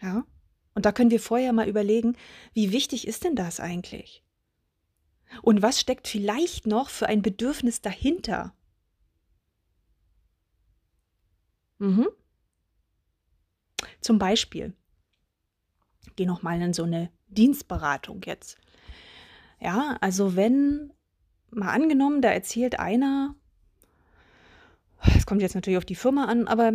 Ja? 0.00 0.24
Und 0.74 0.84
da 0.84 0.92
können 0.92 1.10
wir 1.10 1.20
vorher 1.20 1.52
mal 1.52 1.68
überlegen, 1.68 2.16
wie 2.52 2.72
wichtig 2.72 3.06
ist 3.06 3.24
denn 3.24 3.34
das 3.34 3.60
eigentlich? 3.60 4.22
Und 5.42 5.62
was 5.62 5.80
steckt 5.80 6.06
vielleicht 6.06 6.66
noch 6.66 6.88
für 6.90 7.06
ein 7.06 7.22
Bedürfnis 7.22 7.80
dahinter? 7.80 8.54
Mhm. 11.78 12.08
Zum 14.00 14.18
Beispiel, 14.18 14.74
geh 16.14 16.26
noch 16.26 16.42
mal 16.42 16.60
in 16.60 16.72
so 16.72 16.84
eine 16.84 17.10
Dienstberatung 17.28 18.22
jetzt. 18.24 18.58
Ja, 19.60 19.96
also 20.00 20.36
wenn 20.36 20.92
mal 21.50 21.72
angenommen, 21.72 22.22
da 22.22 22.30
erzählt 22.30 22.78
einer, 22.78 23.34
es 25.16 25.26
kommt 25.26 25.42
jetzt 25.42 25.54
natürlich 25.54 25.78
auf 25.78 25.84
die 25.84 25.94
Firma 25.94 26.26
an, 26.26 26.46
aber 26.46 26.72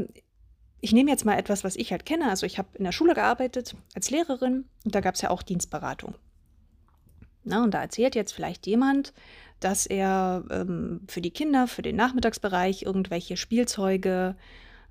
ich 0.81 0.93
nehme 0.93 1.11
jetzt 1.11 1.25
mal 1.25 1.37
etwas, 1.37 1.63
was 1.63 1.75
ich 1.75 1.91
halt 1.91 2.05
kenne. 2.05 2.29
Also 2.29 2.45
ich 2.45 2.57
habe 2.57 2.69
in 2.73 2.83
der 2.83 2.91
Schule 2.91 3.13
gearbeitet 3.13 3.75
als 3.95 4.09
Lehrerin 4.09 4.65
und 4.83 4.95
da 4.95 4.99
gab 4.99 5.15
es 5.15 5.21
ja 5.21 5.29
auch 5.29 5.43
Dienstberatung. 5.43 6.15
Na, 7.43 7.63
und 7.63 7.73
da 7.73 7.81
erzählt 7.81 8.15
jetzt 8.15 8.33
vielleicht 8.33 8.67
jemand, 8.67 9.13
dass 9.59 9.85
er 9.85 10.43
ähm, 10.49 11.01
für 11.07 11.21
die 11.21 11.31
Kinder, 11.31 11.67
für 11.67 11.83
den 11.83 11.95
Nachmittagsbereich 11.95 12.83
irgendwelche 12.83 13.37
Spielzeuge 13.37 14.35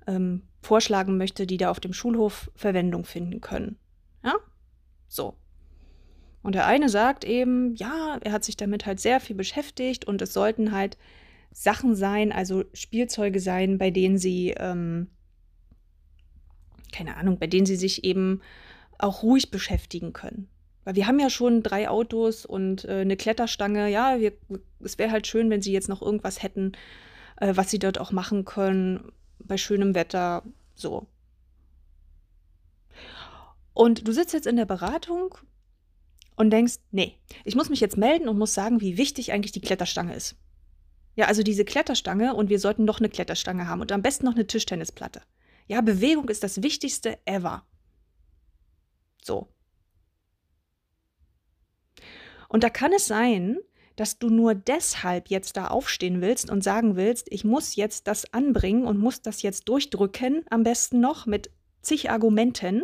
ähm, 0.07 0.43
vorschlagen 0.61 1.17
möchte, 1.17 1.45
die 1.45 1.57
da 1.57 1.69
auf 1.69 1.79
dem 1.79 1.93
Schulhof 1.93 2.49
Verwendung 2.55 3.03
finden 3.03 3.41
können. 3.41 3.77
Ja? 4.23 4.35
So. 5.07 5.35
Und 6.41 6.55
der 6.55 6.65
eine 6.65 6.89
sagt 6.89 7.23
eben, 7.23 7.75
ja, 7.75 8.17
er 8.21 8.31
hat 8.31 8.43
sich 8.43 8.57
damit 8.57 8.85
halt 8.85 8.99
sehr 8.99 9.19
viel 9.19 9.35
beschäftigt 9.35 10.05
und 10.05 10.21
es 10.21 10.33
sollten 10.33 10.71
halt 10.71 10.97
Sachen 11.51 11.95
sein, 11.95 12.31
also 12.31 12.63
Spielzeuge 12.73 13.39
sein, 13.39 13.77
bei 13.77 13.91
denen 13.91 14.17
sie 14.17 14.51
ähm, 14.57 15.09
keine 16.91 17.17
Ahnung, 17.17 17.39
bei 17.39 17.47
denen 17.47 17.65
sie 17.65 17.75
sich 17.75 18.03
eben 18.03 18.41
auch 18.97 19.23
ruhig 19.23 19.51
beschäftigen 19.51 20.13
können. 20.13 20.47
Weil 20.83 20.95
wir 20.95 21.07
haben 21.07 21.19
ja 21.19 21.29
schon 21.29 21.63
drei 21.63 21.89
Autos 21.89 22.45
und 22.45 22.85
äh, 22.85 23.01
eine 23.01 23.17
Kletterstange. 23.17 23.89
Ja, 23.89 24.19
wir, 24.19 24.33
es 24.79 24.97
wäre 24.97 25.11
halt 25.11 25.27
schön, 25.27 25.49
wenn 25.49 25.61
sie 25.61 25.71
jetzt 25.71 25.89
noch 25.89 26.01
irgendwas 26.01 26.41
hätten, 26.41 26.71
äh, 27.37 27.53
was 27.55 27.69
sie 27.69 27.79
dort 27.79 27.99
auch 27.99 28.11
machen 28.11 28.45
können, 28.45 29.11
bei 29.39 29.57
schönem 29.57 29.95
Wetter, 29.95 30.43
so. 30.75 31.07
Und 33.73 34.07
du 34.07 34.11
sitzt 34.11 34.33
jetzt 34.33 34.47
in 34.47 34.55
der 34.57 34.65
Beratung 34.65 35.35
und 36.35 36.49
denkst, 36.49 36.75
nee, 36.91 37.15
ich 37.45 37.55
muss 37.55 37.69
mich 37.69 37.79
jetzt 37.79 37.97
melden 37.97 38.27
und 38.27 38.37
muss 38.37 38.53
sagen, 38.53 38.81
wie 38.81 38.97
wichtig 38.97 39.31
eigentlich 39.31 39.51
die 39.51 39.61
Kletterstange 39.61 40.15
ist. 40.15 40.35
Ja, 41.15 41.27
also 41.27 41.43
diese 41.43 41.65
Kletterstange 41.65 42.33
und 42.33 42.49
wir 42.49 42.59
sollten 42.59 42.85
noch 42.85 42.99
eine 42.99 43.09
Kletterstange 43.09 43.67
haben 43.67 43.81
und 43.81 43.91
am 43.91 44.01
besten 44.01 44.25
noch 44.25 44.35
eine 44.35 44.47
Tischtennisplatte. 44.47 45.21
Ja, 45.71 45.79
Bewegung 45.79 46.27
ist 46.27 46.43
das 46.43 46.63
Wichtigste 46.63 47.17
ever. 47.23 47.65
So. 49.23 49.47
Und 52.49 52.65
da 52.65 52.69
kann 52.69 52.91
es 52.91 53.05
sein, 53.05 53.57
dass 53.95 54.19
du 54.19 54.29
nur 54.29 54.53
deshalb 54.53 55.29
jetzt 55.29 55.55
da 55.55 55.67
aufstehen 55.67 56.19
willst 56.19 56.49
und 56.49 56.61
sagen 56.61 56.97
willst, 56.97 57.31
ich 57.31 57.45
muss 57.45 57.77
jetzt 57.77 58.07
das 58.07 58.33
anbringen 58.33 58.83
und 58.83 58.99
muss 58.99 59.21
das 59.21 59.43
jetzt 59.43 59.69
durchdrücken, 59.69 60.43
am 60.49 60.63
besten 60.63 60.99
noch 60.99 61.25
mit 61.25 61.51
zig 61.81 62.09
Argumenten, 62.09 62.83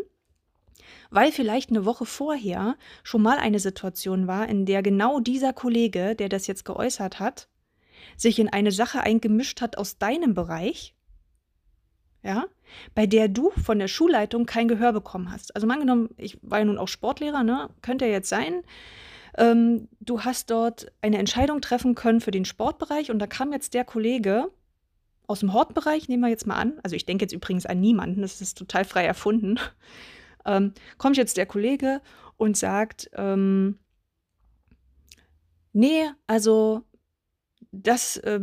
weil 1.10 1.34
vielleicht 1.34 1.72
eine 1.72 1.84
Woche 1.84 2.06
vorher 2.06 2.78
schon 3.04 3.22
mal 3.22 3.38
eine 3.38 3.60
Situation 3.60 4.28
war, 4.28 4.48
in 4.48 4.66
der 4.66 4.82
genau 4.82 5.20
dieser 5.20 5.52
Kollege, 5.52 6.16
der 6.16 6.30
das 6.30 6.48
jetzt 6.48 6.64
geäußert 6.64 7.20
hat, 7.20 7.50
sich 8.16 8.40
in 8.40 8.48
eine 8.48 8.72
Sache 8.72 9.02
eingemischt 9.02 9.60
hat 9.60 9.78
aus 9.78 9.98
deinem 9.98 10.34
Bereich 10.34 10.94
ja, 12.24 12.46
bei 12.96 13.06
der 13.06 13.28
du 13.28 13.52
von 13.64 13.80
der 13.80 13.88
Schulleitung 13.88 14.46
kein 14.46 14.68
Gehör 14.68 14.94
bekommen 14.94 15.32
hast. 15.32 15.56
Also 15.56 15.68
angenommen, 15.68 16.10
ich 16.18 16.38
war 16.42 16.60
ja 16.60 16.66
nun 16.66 16.78
auch 16.78 16.88
Sportlehrer, 16.88 17.44
ne? 17.44 17.70
Könnte 17.82 18.06
ja 18.06 18.12
jetzt 18.12 18.30
sein, 18.30 18.64
ähm, 19.38 19.88
du 20.00 20.22
hast 20.22 20.50
dort 20.50 20.92
eine 21.02 21.20
Entscheidung 21.20 21.62
treffen 21.62 21.96
können 21.96 22.22
für 22.22 22.32
den 22.32 22.46
Sportbereich 22.46 23.12
und 23.12 23.20
da 23.20 23.28
kam 23.28 23.54
jetzt 23.54 23.74
der 23.74 23.86
Kollege 23.86 24.52
aus 25.28 25.42
dem 25.42 25.54
Hortbereich, 25.54 26.08
nehmen 26.10 26.24
wir 26.24 26.30
jetzt 26.30 26.48
mal 26.48 26.56
an, 26.56 26.80
also 26.84 26.96
ich 26.96 27.06
denke 27.06 27.24
jetzt 27.24 27.34
übrigens 27.34 27.66
an 27.66 27.80
niemanden, 27.80 28.22
das 28.22 28.42
ist 28.42 28.58
total 28.58 28.86
frei 28.86 29.06
erfunden, 29.06 29.60
ähm, 30.46 30.74
kommt 30.98 31.18
jetzt 31.18 31.38
der 31.38 31.46
Kollege 31.46 32.02
und 32.38 32.58
sagt, 32.58 33.10
ähm, 33.14 33.78
nee, 35.74 36.06
also 36.26 36.84
das, 37.72 38.18
äh, 38.18 38.40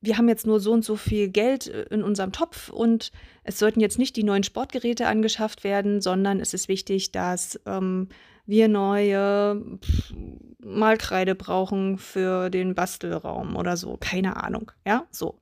wir 0.00 0.16
haben 0.16 0.28
jetzt 0.28 0.46
nur 0.46 0.60
so 0.60 0.72
und 0.72 0.84
so 0.84 0.96
viel 0.96 1.28
Geld 1.28 1.66
äh, 1.66 1.82
in 1.90 2.02
unserem 2.02 2.32
Topf 2.32 2.70
und 2.70 3.10
es 3.44 3.58
sollten 3.58 3.80
jetzt 3.80 3.98
nicht 3.98 4.16
die 4.16 4.24
neuen 4.24 4.42
Sportgeräte 4.42 5.06
angeschafft 5.06 5.64
werden, 5.64 6.00
sondern 6.00 6.40
es 6.40 6.54
ist 6.54 6.68
wichtig, 6.68 7.12
dass 7.12 7.60
ähm, 7.66 8.08
wir 8.46 8.68
neue 8.68 9.78
Malkreide 10.58 11.34
brauchen 11.34 11.98
für 11.98 12.50
den 12.50 12.74
Bastelraum 12.74 13.56
oder 13.56 13.76
so. 13.76 13.96
Keine 13.98 14.36
Ahnung. 14.42 14.72
Ja, 14.86 15.06
so. 15.10 15.38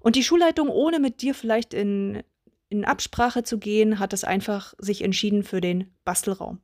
Und 0.00 0.14
die 0.14 0.22
Schulleitung, 0.22 0.68
ohne 0.68 1.00
mit 1.00 1.20
dir 1.20 1.34
vielleicht 1.34 1.74
in, 1.74 2.22
in 2.68 2.84
Absprache 2.84 3.42
zu 3.42 3.58
gehen, 3.58 3.98
hat 3.98 4.12
es 4.12 4.22
einfach 4.22 4.74
sich 4.78 5.02
entschieden 5.02 5.42
für 5.42 5.60
den 5.60 5.92
Bastelraum. 6.04 6.60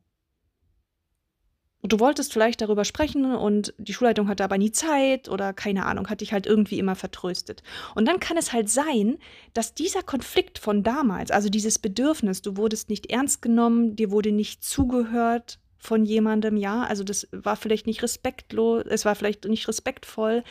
Und 1.82 1.92
du 1.92 1.98
wolltest 1.98 2.32
vielleicht 2.32 2.60
darüber 2.60 2.84
sprechen 2.84 3.34
und 3.34 3.74
die 3.76 3.92
Schulleitung 3.92 4.28
hatte 4.28 4.44
aber 4.44 4.56
nie 4.56 4.70
Zeit 4.70 5.28
oder 5.28 5.52
keine 5.52 5.84
Ahnung, 5.84 6.08
hat 6.08 6.20
dich 6.20 6.32
halt 6.32 6.46
irgendwie 6.46 6.78
immer 6.78 6.94
vertröstet. 6.94 7.64
Und 7.96 8.06
dann 8.06 8.20
kann 8.20 8.36
es 8.36 8.52
halt 8.52 8.70
sein, 8.70 9.18
dass 9.52 9.74
dieser 9.74 10.02
Konflikt 10.02 10.60
von 10.60 10.84
damals, 10.84 11.32
also 11.32 11.48
dieses 11.48 11.80
Bedürfnis, 11.80 12.40
du 12.40 12.56
wurdest 12.56 12.88
nicht 12.88 13.10
ernst 13.10 13.42
genommen, 13.42 13.96
dir 13.96 14.12
wurde 14.12 14.30
nicht 14.30 14.62
zugehört 14.62 15.58
von 15.76 16.04
jemandem, 16.04 16.56
ja, 16.56 16.84
also 16.84 17.02
das 17.02 17.26
war 17.32 17.56
vielleicht 17.56 17.88
nicht 17.88 18.04
respektlos, 18.04 18.84
es 18.88 19.04
war 19.04 19.16
vielleicht 19.16 19.44
nicht 19.46 19.66
respektvoll, 19.66 20.44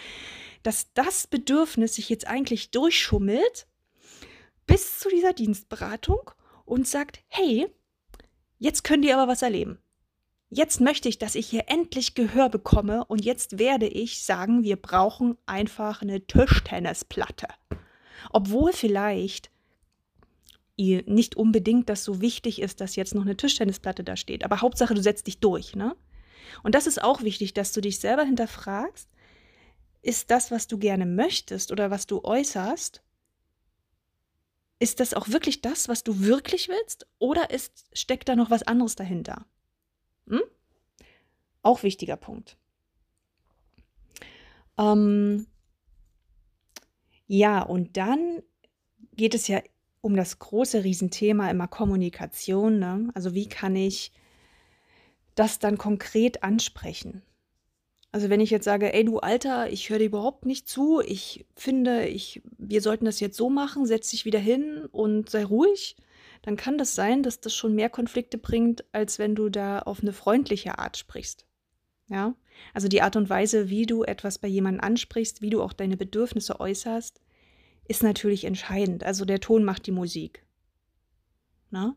dass 0.64 0.92
das 0.94 1.28
Bedürfnis 1.28 1.96
sich 1.96 2.10
jetzt 2.10 2.28
eigentlich 2.28 2.72
durchschummelt 2.72 3.68
bis 4.68 5.00
zu 5.00 5.08
dieser 5.08 5.32
Dienstberatung 5.32 6.32
und 6.66 6.90
sagt, 6.90 7.22
hey, 7.30 7.68
jetzt 8.60 8.84
könnt 8.84 9.06
ihr 9.06 9.18
aber 9.18 9.32
was 9.32 9.42
erleben. 9.42 9.80
Jetzt 10.54 10.82
möchte 10.82 11.08
ich, 11.08 11.18
dass 11.18 11.36
ich 11.36 11.48
hier 11.48 11.64
endlich 11.68 12.14
Gehör 12.14 12.50
bekomme 12.50 13.06
und 13.06 13.24
jetzt 13.24 13.58
werde 13.58 13.88
ich 13.88 14.22
sagen, 14.22 14.64
wir 14.64 14.76
brauchen 14.76 15.38
einfach 15.46 16.02
eine 16.02 16.28
Tischtennisplatte. 16.28 17.48
Obwohl 18.32 18.74
vielleicht 18.74 19.50
ihr 20.76 21.04
nicht 21.06 21.38
unbedingt 21.38 21.88
das 21.88 22.04
so 22.04 22.20
wichtig 22.20 22.62
ist, 22.62 22.82
dass 22.82 22.98
jetzt 22.98 23.16
noch 23.16 23.22
eine 23.22 23.38
Tischtennisplatte 23.38 24.04
da 24.04 24.18
steht. 24.18 24.44
Aber 24.44 24.60
Hauptsache, 24.60 24.94
du 24.94 25.02
setzt 25.02 25.28
dich 25.28 25.40
durch, 25.40 25.74
ne? 25.74 25.96
Und 26.64 26.76
das 26.76 26.86
ist 26.86 27.02
auch 27.02 27.22
wichtig, 27.22 27.54
dass 27.54 27.72
du 27.72 27.80
dich 27.80 28.00
selber 28.00 28.24
hinterfragst, 28.24 29.08
ist 30.02 30.32
das, 30.32 30.52
was 30.52 30.68
du 30.68 30.78
gerne 30.78 31.06
möchtest 31.06 31.72
oder 31.72 31.92
was 31.92 32.08
du 32.08 32.26
äußerst, 32.26 33.02
ist 34.80 35.00
das 35.00 35.14
auch 35.14 35.30
wirklich 35.30 35.62
das, 35.62 35.88
was 35.88 36.04
du 36.04 36.20
wirklich 36.20 36.68
willst? 36.68 37.08
Oder 37.20 37.52
ist, 37.52 37.86
steckt 37.94 38.28
da 38.28 38.36
noch 38.36 38.50
was 38.50 38.64
anderes 38.64 38.96
dahinter? 38.96 39.46
Hm? 40.32 40.42
Auch 41.62 41.84
wichtiger 41.84 42.16
Punkt. 42.16 42.58
Ähm, 44.80 45.46
ja, 47.28 47.62
und 47.62 47.98
dann 47.98 48.42
geht 49.16 49.36
es 49.36 49.48
ja 49.48 49.62
um 50.02 50.16
das 50.16 50.40
große 50.40 50.84
Riesenthema 50.84 51.50
immer 51.52 51.68
Kommunikation. 51.68 52.80
Ne? 52.80 53.10
Also 53.14 53.36
wie 53.36 53.48
kann 53.48 53.76
ich 53.76 54.12
das 55.36 55.60
dann 55.60 55.78
konkret 55.78 56.44
ansprechen? 56.44 57.22
Also 58.12 58.30
wenn 58.30 58.42
ich 58.42 58.50
jetzt 58.50 58.66
sage, 58.66 58.94
ey 58.94 59.06
du 59.06 59.20
Alter, 59.20 59.70
ich 59.70 59.90
höre 59.90 60.00
dir 60.00 60.06
überhaupt 60.06 60.46
nicht 60.46 60.68
zu, 60.68 61.00
ich 61.00 61.46
finde, 61.56 62.08
ich, 62.08 62.42
wir 62.58 62.82
sollten 62.82 63.06
das 63.06 63.20
jetzt 63.20 63.38
so 63.38 63.50
machen, 63.50 63.86
setz 63.86 64.10
dich 64.10 64.26
wieder 64.26 64.40
hin 64.40 64.86
und 64.92 65.30
sei 65.30 65.46
ruhig, 65.46 65.96
dann 66.42 66.58
kann 66.58 66.78
das 66.78 66.96
sein, 66.96 67.24
dass 67.24 67.40
das 67.40 67.56
schon 67.56 67.76
mehr 67.76 67.90
Konflikte 67.90 68.38
bringt, 68.38 68.84
als 68.94 69.20
wenn 69.20 69.36
du 69.36 69.50
da 69.50 69.80
auf 69.80 70.02
eine 70.02 70.14
freundliche 70.14 70.80
Art 70.80 70.98
sprichst. 70.98 71.46
Ja, 72.08 72.36
also 72.74 72.88
die 72.88 73.02
Art 73.02 73.16
und 73.16 73.30
Weise, 73.30 73.70
wie 73.70 73.86
du 73.86 74.04
etwas 74.04 74.38
bei 74.38 74.48
jemandem 74.48 74.84
ansprichst, 74.84 75.42
wie 75.42 75.50
du 75.50 75.62
auch 75.62 75.72
deine 75.72 75.98
Bedürfnisse 75.98 76.60
äußerst, 76.60 77.22
ist 77.88 78.04
natürlich 78.04 78.44
entscheidend. 78.44 79.04
Also 79.04 79.24
der 79.24 79.40
Ton 79.40 79.64
macht 79.64 79.86
die 79.86 79.92
Musik. 79.92 80.46
Na? 81.70 81.96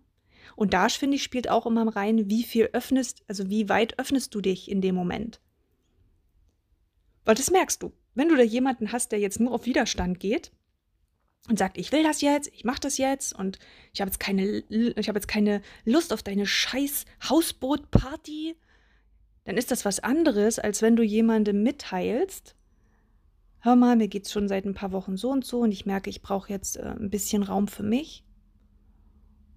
Und 0.56 0.72
da, 0.72 0.88
finde 0.88 1.16
ich, 1.16 1.22
spielt 1.22 1.48
auch 1.48 1.66
immer 1.66 1.96
rein, 1.96 2.28
wie 2.30 2.44
viel 2.44 2.68
öffnest, 2.72 3.24
also 3.26 3.48
wie 3.50 3.68
weit 3.68 3.98
öffnest 3.98 4.34
du 4.34 4.40
dich 4.40 4.70
in 4.70 4.80
dem 4.80 4.94
Moment. 4.94 5.40
Weil 7.24 7.34
das 7.34 7.50
merkst 7.50 7.82
du. 7.82 7.92
Wenn 8.14 8.28
du 8.28 8.36
da 8.36 8.42
jemanden 8.42 8.92
hast, 8.92 9.10
der 9.10 9.18
jetzt 9.18 9.40
nur 9.40 9.52
auf 9.52 9.66
Widerstand 9.66 10.20
geht 10.20 10.52
und 11.48 11.58
sagt, 11.58 11.76
ich 11.76 11.92
will 11.92 12.02
das 12.02 12.20
jetzt, 12.20 12.50
ich 12.54 12.64
mache 12.64 12.80
das 12.80 12.98
jetzt 12.98 13.34
und 13.38 13.58
ich 13.92 14.00
habe 14.00 14.08
jetzt 14.08 14.18
keine, 14.18 14.64
ich 14.68 15.08
habe 15.08 15.18
jetzt 15.18 15.28
keine 15.28 15.60
Lust 15.84 16.12
auf 16.12 16.22
deine 16.22 16.46
scheiß 16.46 17.04
Hausbootparty, 17.28 18.56
dann 19.44 19.56
ist 19.56 19.70
das 19.70 19.84
was 19.84 20.00
anderes, 20.00 20.58
als 20.58 20.80
wenn 20.80 20.96
du 20.96 21.02
jemandem 21.02 21.62
mitteilst, 21.62 22.56
hör 23.60 23.76
mal, 23.76 23.96
mir 23.96 24.08
geht's 24.08 24.32
schon 24.32 24.48
seit 24.48 24.64
ein 24.64 24.74
paar 24.74 24.92
Wochen 24.92 25.16
so 25.16 25.30
und 25.30 25.44
so 25.44 25.60
und 25.60 25.72
ich 25.72 25.86
merke, 25.86 26.10
ich 26.10 26.22
brauche 26.22 26.50
jetzt 26.50 26.76
äh, 26.76 26.94
ein 26.98 27.10
bisschen 27.10 27.42
Raum 27.42 27.68
für 27.68 27.82
mich. 27.82 28.24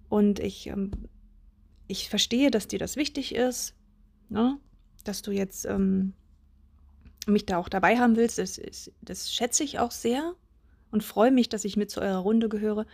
Und 0.08 0.40
ich, 0.40 0.66
ähm, 0.68 0.90
ich 1.86 2.08
verstehe, 2.08 2.50
dass 2.50 2.68
dir 2.68 2.78
das 2.78 2.96
wichtig 2.96 3.34
ist, 3.34 3.74
ne? 4.30 4.58
dass 5.04 5.20
du 5.20 5.30
jetzt 5.30 5.66
ähm, 5.66 6.14
mich 7.26 7.44
da 7.44 7.58
auch 7.58 7.68
dabei 7.68 7.98
haben 7.98 8.16
willst, 8.16 8.38
das, 8.38 8.60
das 9.02 9.32
schätze 9.32 9.62
ich 9.62 9.78
auch 9.78 9.90
sehr 9.90 10.34
und 10.90 11.02
freue 11.02 11.30
mich, 11.30 11.48
dass 11.48 11.64
ich 11.64 11.76
mit 11.76 11.90
zu 11.90 12.00
eurer 12.00 12.18
Runde 12.18 12.48
gehöre. 12.48 12.86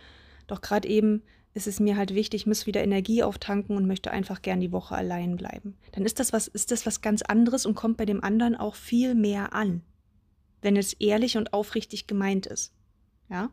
Doch 0.47 0.61
gerade 0.61 0.87
eben 0.87 1.23
ist 1.53 1.67
es 1.67 1.79
mir 1.79 1.95
halt 1.95 2.13
wichtig, 2.13 2.41
ich 2.41 2.47
muss 2.47 2.65
wieder 2.65 2.83
Energie 2.83 3.23
auftanken 3.23 3.77
und 3.77 3.87
möchte 3.87 4.11
einfach 4.11 4.41
gern 4.41 4.59
die 4.59 4.71
Woche 4.71 4.95
allein 4.95 5.37
bleiben. 5.37 5.77
Dann 5.93 6.05
ist 6.05 6.19
das 6.19 6.33
was, 6.33 6.47
ist 6.47 6.71
das 6.71 6.85
was 6.85 7.01
ganz 7.01 7.21
anderes 7.21 7.65
und 7.65 7.75
kommt 7.75 7.97
bei 7.97 8.05
dem 8.05 8.23
anderen 8.23 8.55
auch 8.55 8.75
viel 8.75 9.15
mehr 9.15 9.53
an, 9.53 9.81
wenn 10.61 10.75
es 10.75 10.93
ehrlich 10.93 11.37
und 11.37 11.53
aufrichtig 11.53 12.07
gemeint 12.07 12.45
ist. 12.45 12.73
Ja? 13.29 13.51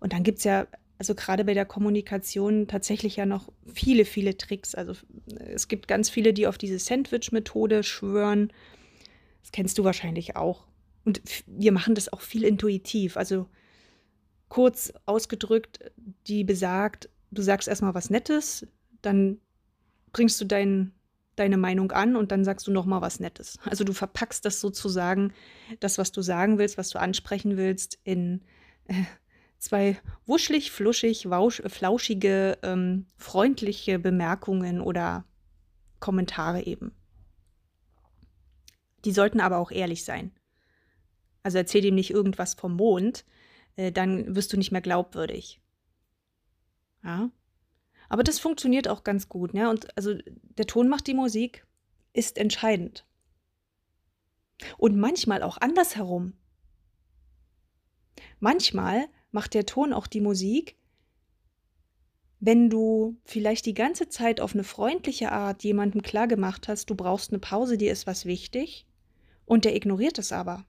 Und 0.00 0.12
dann 0.12 0.24
gibt 0.24 0.38
es 0.38 0.44
ja, 0.44 0.66
also 0.98 1.14
gerade 1.14 1.44
bei 1.44 1.54
der 1.54 1.64
Kommunikation 1.64 2.66
tatsächlich 2.66 3.14
ja 3.14 3.24
noch 3.24 3.52
viele, 3.72 4.04
viele 4.04 4.36
Tricks. 4.36 4.74
Also 4.74 4.94
es 5.38 5.68
gibt 5.68 5.86
ganz 5.86 6.10
viele, 6.10 6.32
die 6.32 6.48
auf 6.48 6.58
diese 6.58 6.80
Sandwich-Methode 6.80 7.84
schwören 7.84 8.52
das 9.48 9.52
kennst 9.52 9.78
du 9.78 9.84
wahrscheinlich 9.84 10.36
auch. 10.36 10.66
Und 11.08 11.22
wir 11.46 11.72
machen 11.72 11.94
das 11.94 12.12
auch 12.12 12.20
viel 12.20 12.44
intuitiv. 12.44 13.16
Also 13.16 13.48
kurz 14.50 14.92
ausgedrückt, 15.06 15.80
die 16.26 16.44
besagt, 16.44 17.08
du 17.30 17.40
sagst 17.40 17.66
erstmal 17.66 17.94
was 17.94 18.10
Nettes, 18.10 18.66
dann 19.00 19.38
bringst 20.12 20.38
du 20.38 20.44
dein, 20.44 20.92
deine 21.34 21.56
Meinung 21.56 21.92
an 21.92 22.14
und 22.14 22.30
dann 22.30 22.44
sagst 22.44 22.66
du 22.66 22.72
nochmal 22.72 23.00
was 23.00 23.20
Nettes. 23.20 23.58
Also 23.64 23.84
du 23.84 23.94
verpackst 23.94 24.44
das 24.44 24.60
sozusagen, 24.60 25.32
das, 25.80 25.96
was 25.96 26.12
du 26.12 26.20
sagen 26.20 26.58
willst, 26.58 26.76
was 26.76 26.90
du 26.90 27.00
ansprechen 27.00 27.56
willst, 27.56 27.98
in 28.04 28.42
äh, 28.84 29.04
zwei 29.58 29.98
wuschelig, 30.26 30.70
fluschig, 30.72 31.30
wausch, 31.30 31.62
flauschige, 31.64 32.58
ähm, 32.62 33.06
freundliche 33.16 33.98
Bemerkungen 33.98 34.82
oder 34.82 35.24
Kommentare 36.00 36.64
eben. 36.64 36.92
Die 39.06 39.12
sollten 39.12 39.40
aber 39.40 39.56
auch 39.56 39.70
ehrlich 39.70 40.04
sein. 40.04 40.32
Also 41.48 41.56
erzähl 41.56 41.82
ihm 41.86 41.94
nicht 41.94 42.10
irgendwas 42.10 42.52
vom 42.52 42.76
Mond, 42.76 43.24
äh, 43.76 43.90
dann 43.90 44.36
wirst 44.36 44.52
du 44.52 44.58
nicht 44.58 44.70
mehr 44.70 44.82
glaubwürdig. 44.82 45.62
Ja. 47.02 47.30
Aber 48.10 48.22
das 48.22 48.38
funktioniert 48.38 48.86
auch 48.86 49.02
ganz 49.02 49.30
gut, 49.30 49.54
ne? 49.54 49.70
Und 49.70 49.96
also 49.96 50.12
der 50.58 50.66
Ton 50.66 50.90
macht 50.90 51.06
die 51.06 51.14
Musik, 51.14 51.66
ist 52.12 52.36
entscheidend. 52.36 53.06
Und 54.76 54.98
manchmal 54.98 55.42
auch 55.42 55.56
andersherum. 55.56 56.34
Manchmal 58.40 59.08
macht 59.30 59.54
der 59.54 59.64
Ton 59.64 59.94
auch 59.94 60.06
die 60.06 60.20
Musik, 60.20 60.76
wenn 62.40 62.68
du 62.68 63.16
vielleicht 63.24 63.64
die 63.64 63.72
ganze 63.72 64.10
Zeit 64.10 64.42
auf 64.42 64.52
eine 64.52 64.64
freundliche 64.64 65.32
Art 65.32 65.64
jemandem 65.64 66.02
klargemacht 66.02 66.68
hast, 66.68 66.90
du 66.90 66.94
brauchst 66.94 67.30
eine 67.32 67.38
Pause, 67.38 67.78
dir 67.78 67.90
ist 67.90 68.06
was 68.06 68.26
wichtig, 68.26 68.84
und 69.46 69.64
der 69.64 69.74
ignoriert 69.74 70.18
es 70.18 70.30
aber, 70.30 70.66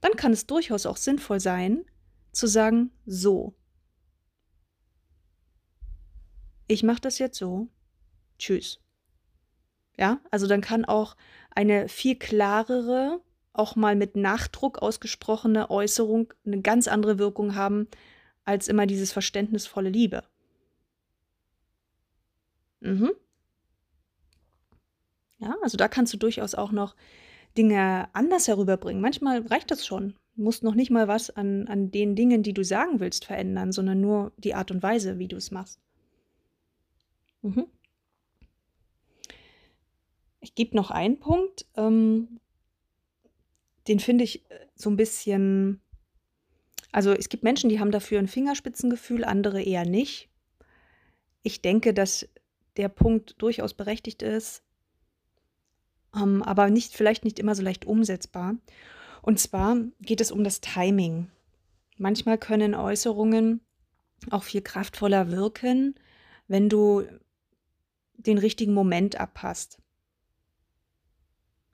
dann 0.00 0.12
kann 0.12 0.32
es 0.32 0.46
durchaus 0.46 0.86
auch 0.86 0.96
sinnvoll 0.96 1.40
sein, 1.40 1.84
zu 2.32 2.46
sagen, 2.46 2.90
so. 3.06 3.54
Ich 6.66 6.82
mache 6.82 7.00
das 7.00 7.18
jetzt 7.18 7.38
so. 7.38 7.68
Tschüss. 8.38 8.80
Ja, 9.98 10.20
also 10.30 10.46
dann 10.46 10.60
kann 10.60 10.84
auch 10.84 11.16
eine 11.50 11.88
viel 11.88 12.16
klarere, 12.16 13.20
auch 13.52 13.76
mal 13.76 13.96
mit 13.96 14.16
Nachdruck 14.16 14.78
ausgesprochene 14.78 15.70
Äußerung 15.70 16.32
eine 16.46 16.62
ganz 16.62 16.88
andere 16.88 17.18
Wirkung 17.18 17.54
haben 17.54 17.88
als 18.44 18.68
immer 18.68 18.86
dieses 18.86 19.12
verständnisvolle 19.12 19.90
Liebe. 19.90 20.24
Mhm. 22.80 23.10
Ja, 25.38 25.56
also 25.62 25.76
da 25.76 25.88
kannst 25.88 26.12
du 26.12 26.18
durchaus 26.18 26.54
auch 26.54 26.72
noch 26.72 26.94
Dinge 27.56 28.08
anders 28.12 28.48
herüberbringen. 28.48 29.02
Manchmal 29.02 29.46
reicht 29.46 29.70
das 29.70 29.86
schon. 29.86 30.14
Du 30.36 30.42
musst 30.42 30.62
noch 30.62 30.74
nicht 30.74 30.90
mal 30.90 31.08
was 31.08 31.30
an, 31.30 31.66
an 31.66 31.90
den 31.90 32.14
Dingen, 32.14 32.42
die 32.42 32.54
du 32.54 32.64
sagen 32.64 33.00
willst, 33.00 33.24
verändern, 33.24 33.72
sondern 33.72 34.00
nur 34.00 34.32
die 34.36 34.54
Art 34.54 34.70
und 34.70 34.82
Weise, 34.82 35.18
wie 35.18 35.28
du 35.28 35.36
es 35.36 35.50
machst. 35.50 35.80
Mhm. 37.42 37.66
Ich 40.40 40.54
gebe 40.54 40.76
noch 40.76 40.90
einen 40.90 41.18
Punkt, 41.18 41.66
ähm, 41.76 42.40
den 43.88 44.00
finde 44.00 44.24
ich 44.24 44.50
äh, 44.50 44.66
so 44.74 44.88
ein 44.88 44.96
bisschen, 44.96 45.80
also 46.92 47.12
es 47.12 47.28
gibt 47.28 47.42
Menschen, 47.42 47.68
die 47.68 47.80
haben 47.80 47.90
dafür 47.90 48.18
ein 48.18 48.28
Fingerspitzengefühl, 48.28 49.24
andere 49.24 49.62
eher 49.62 49.84
nicht. 49.84 50.30
Ich 51.42 51.60
denke, 51.60 51.92
dass 51.92 52.28
der 52.76 52.88
Punkt 52.88 53.34
durchaus 53.42 53.74
berechtigt 53.74 54.22
ist, 54.22 54.62
ähm, 56.14 56.42
aber 56.42 56.70
nicht, 56.70 56.94
vielleicht 56.94 57.24
nicht 57.24 57.38
immer 57.38 57.54
so 57.54 57.62
leicht 57.62 57.84
umsetzbar. 57.84 58.56
Und 59.22 59.38
zwar 59.38 59.76
geht 60.00 60.20
es 60.20 60.32
um 60.32 60.44
das 60.44 60.60
Timing. 60.60 61.30
Manchmal 61.98 62.38
können 62.38 62.74
Äußerungen 62.74 63.60
auch 64.30 64.42
viel 64.42 64.62
kraftvoller 64.62 65.30
wirken, 65.30 65.94
wenn 66.48 66.68
du 66.68 67.04
den 68.16 68.38
richtigen 68.38 68.74
Moment 68.74 69.18
abpasst. 69.20 69.78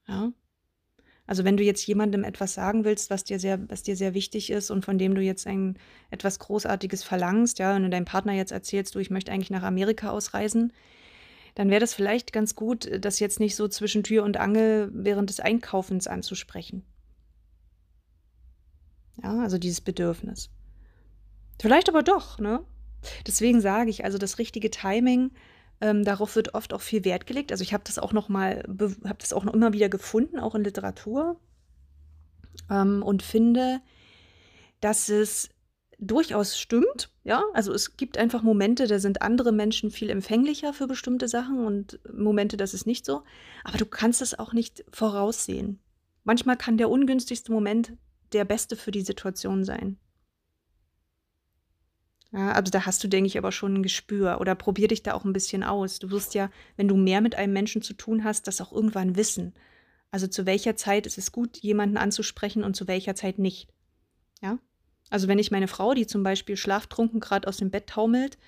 Ja? 0.06 0.32
Also 1.26 1.44
wenn 1.44 1.56
du 1.56 1.64
jetzt 1.64 1.84
jemandem 1.86 2.22
etwas 2.22 2.54
sagen 2.54 2.84
willst, 2.84 3.10
was 3.10 3.24
dir 3.24 3.40
sehr, 3.40 3.68
was 3.68 3.82
dir 3.82 3.96
sehr 3.96 4.14
wichtig 4.14 4.50
ist 4.50 4.70
und 4.70 4.84
von 4.84 4.96
dem 4.96 5.14
du 5.14 5.20
jetzt 5.20 5.46
ein 5.46 5.76
etwas 6.10 6.38
Großartiges 6.38 7.02
verlangst, 7.02 7.58
ja, 7.58 7.74
wenn 7.74 7.82
du 7.82 7.90
deinem 7.90 8.04
Partner 8.04 8.32
jetzt 8.32 8.52
erzählst, 8.52 8.94
du, 8.94 9.00
ich 9.00 9.10
möchte 9.10 9.32
eigentlich 9.32 9.50
nach 9.50 9.64
Amerika 9.64 10.10
ausreisen, 10.10 10.72
dann 11.56 11.70
wäre 11.70 11.80
das 11.80 11.94
vielleicht 11.94 12.34
ganz 12.34 12.54
gut, 12.54 12.88
das 13.00 13.18
jetzt 13.18 13.40
nicht 13.40 13.56
so 13.56 13.66
zwischen 13.66 14.02
Tür 14.02 14.24
und 14.24 14.36
Angel 14.36 14.90
während 14.92 15.30
des 15.30 15.40
Einkaufens 15.40 16.06
anzusprechen. 16.06 16.84
Ja, 19.22 19.40
also 19.40 19.56
dieses 19.56 19.80
Bedürfnis. 19.80 20.50
Vielleicht 21.58 21.88
aber 21.88 22.02
doch, 22.02 22.38
ne? 22.38 22.62
Deswegen 23.26 23.62
sage 23.62 23.88
ich, 23.88 24.04
also 24.04 24.18
das 24.18 24.38
richtige 24.38 24.70
Timing, 24.70 25.30
ähm, 25.80 26.04
darauf 26.04 26.36
wird 26.36 26.52
oft 26.52 26.74
auch 26.74 26.82
viel 26.82 27.06
Wert 27.06 27.26
gelegt. 27.26 27.50
Also 27.52 27.62
ich 27.62 27.72
habe 27.72 27.84
das 27.86 27.98
auch 27.98 28.12
noch 28.12 28.28
mal, 28.28 28.62
habe 28.68 29.18
das 29.18 29.32
auch 29.32 29.44
noch 29.44 29.54
immer 29.54 29.72
wieder 29.72 29.88
gefunden, 29.88 30.38
auch 30.38 30.54
in 30.54 30.62
Literatur 30.64 31.40
ähm, 32.70 33.02
und 33.02 33.22
finde, 33.22 33.80
dass 34.82 35.08
es 35.08 35.48
durchaus 35.98 36.58
stimmt. 36.58 37.10
Ja, 37.24 37.42
also 37.54 37.72
es 37.72 37.96
gibt 37.96 38.18
einfach 38.18 38.42
Momente, 38.42 38.86
da 38.86 38.98
sind 38.98 39.22
andere 39.22 39.52
Menschen 39.52 39.90
viel 39.90 40.10
empfänglicher 40.10 40.72
für 40.72 40.86
bestimmte 40.86 41.28
Sachen 41.28 41.64
und 41.64 41.98
Momente, 42.12 42.56
das 42.56 42.74
ist 42.74 42.86
nicht 42.86 43.04
so. 43.04 43.22
Aber 43.64 43.78
du 43.78 43.86
kannst 43.86 44.22
es 44.22 44.38
auch 44.38 44.52
nicht 44.52 44.84
voraussehen. 44.92 45.80
Manchmal 46.24 46.56
kann 46.56 46.76
der 46.76 46.90
ungünstigste 46.90 47.52
Moment 47.52 47.92
der 48.32 48.44
beste 48.44 48.76
für 48.76 48.90
die 48.90 49.02
Situation 49.02 49.64
sein. 49.64 49.98
Ja, 52.32 52.52
also 52.52 52.70
da 52.70 52.84
hast 52.84 53.02
du, 53.02 53.08
denke 53.08 53.28
ich, 53.28 53.38
aber 53.38 53.52
schon 53.52 53.74
ein 53.74 53.82
Gespür 53.82 54.40
oder 54.40 54.54
probier 54.54 54.88
dich 54.88 55.02
da 55.02 55.14
auch 55.14 55.24
ein 55.24 55.32
bisschen 55.32 55.62
aus. 55.62 55.98
Du 56.00 56.10
wirst 56.10 56.34
ja, 56.34 56.50
wenn 56.76 56.88
du 56.88 56.96
mehr 56.96 57.20
mit 57.20 57.36
einem 57.36 57.52
Menschen 57.52 57.82
zu 57.82 57.94
tun 57.94 58.24
hast, 58.24 58.46
das 58.46 58.60
auch 58.60 58.72
irgendwann 58.72 59.16
wissen. 59.16 59.54
Also 60.10 60.26
zu 60.26 60.46
welcher 60.46 60.76
Zeit 60.76 61.06
ist 61.06 61.18
es 61.18 61.32
gut, 61.32 61.58
jemanden 61.58 61.96
anzusprechen 61.96 62.64
und 62.64 62.74
zu 62.74 62.88
welcher 62.88 63.14
Zeit 63.14 63.38
nicht. 63.38 63.68
Ja, 64.42 64.58
also 65.10 65.28
wenn 65.28 65.38
ich 65.38 65.50
meine 65.50 65.68
Frau, 65.68 65.94
die 65.94 66.06
zum 66.06 66.22
Beispiel 66.22 66.56
schlaftrunken 66.56 67.20
gerade 67.20 67.46
aus 67.48 67.58
dem 67.58 67.70
Bett 67.70 67.88
taumelt, 67.88 68.38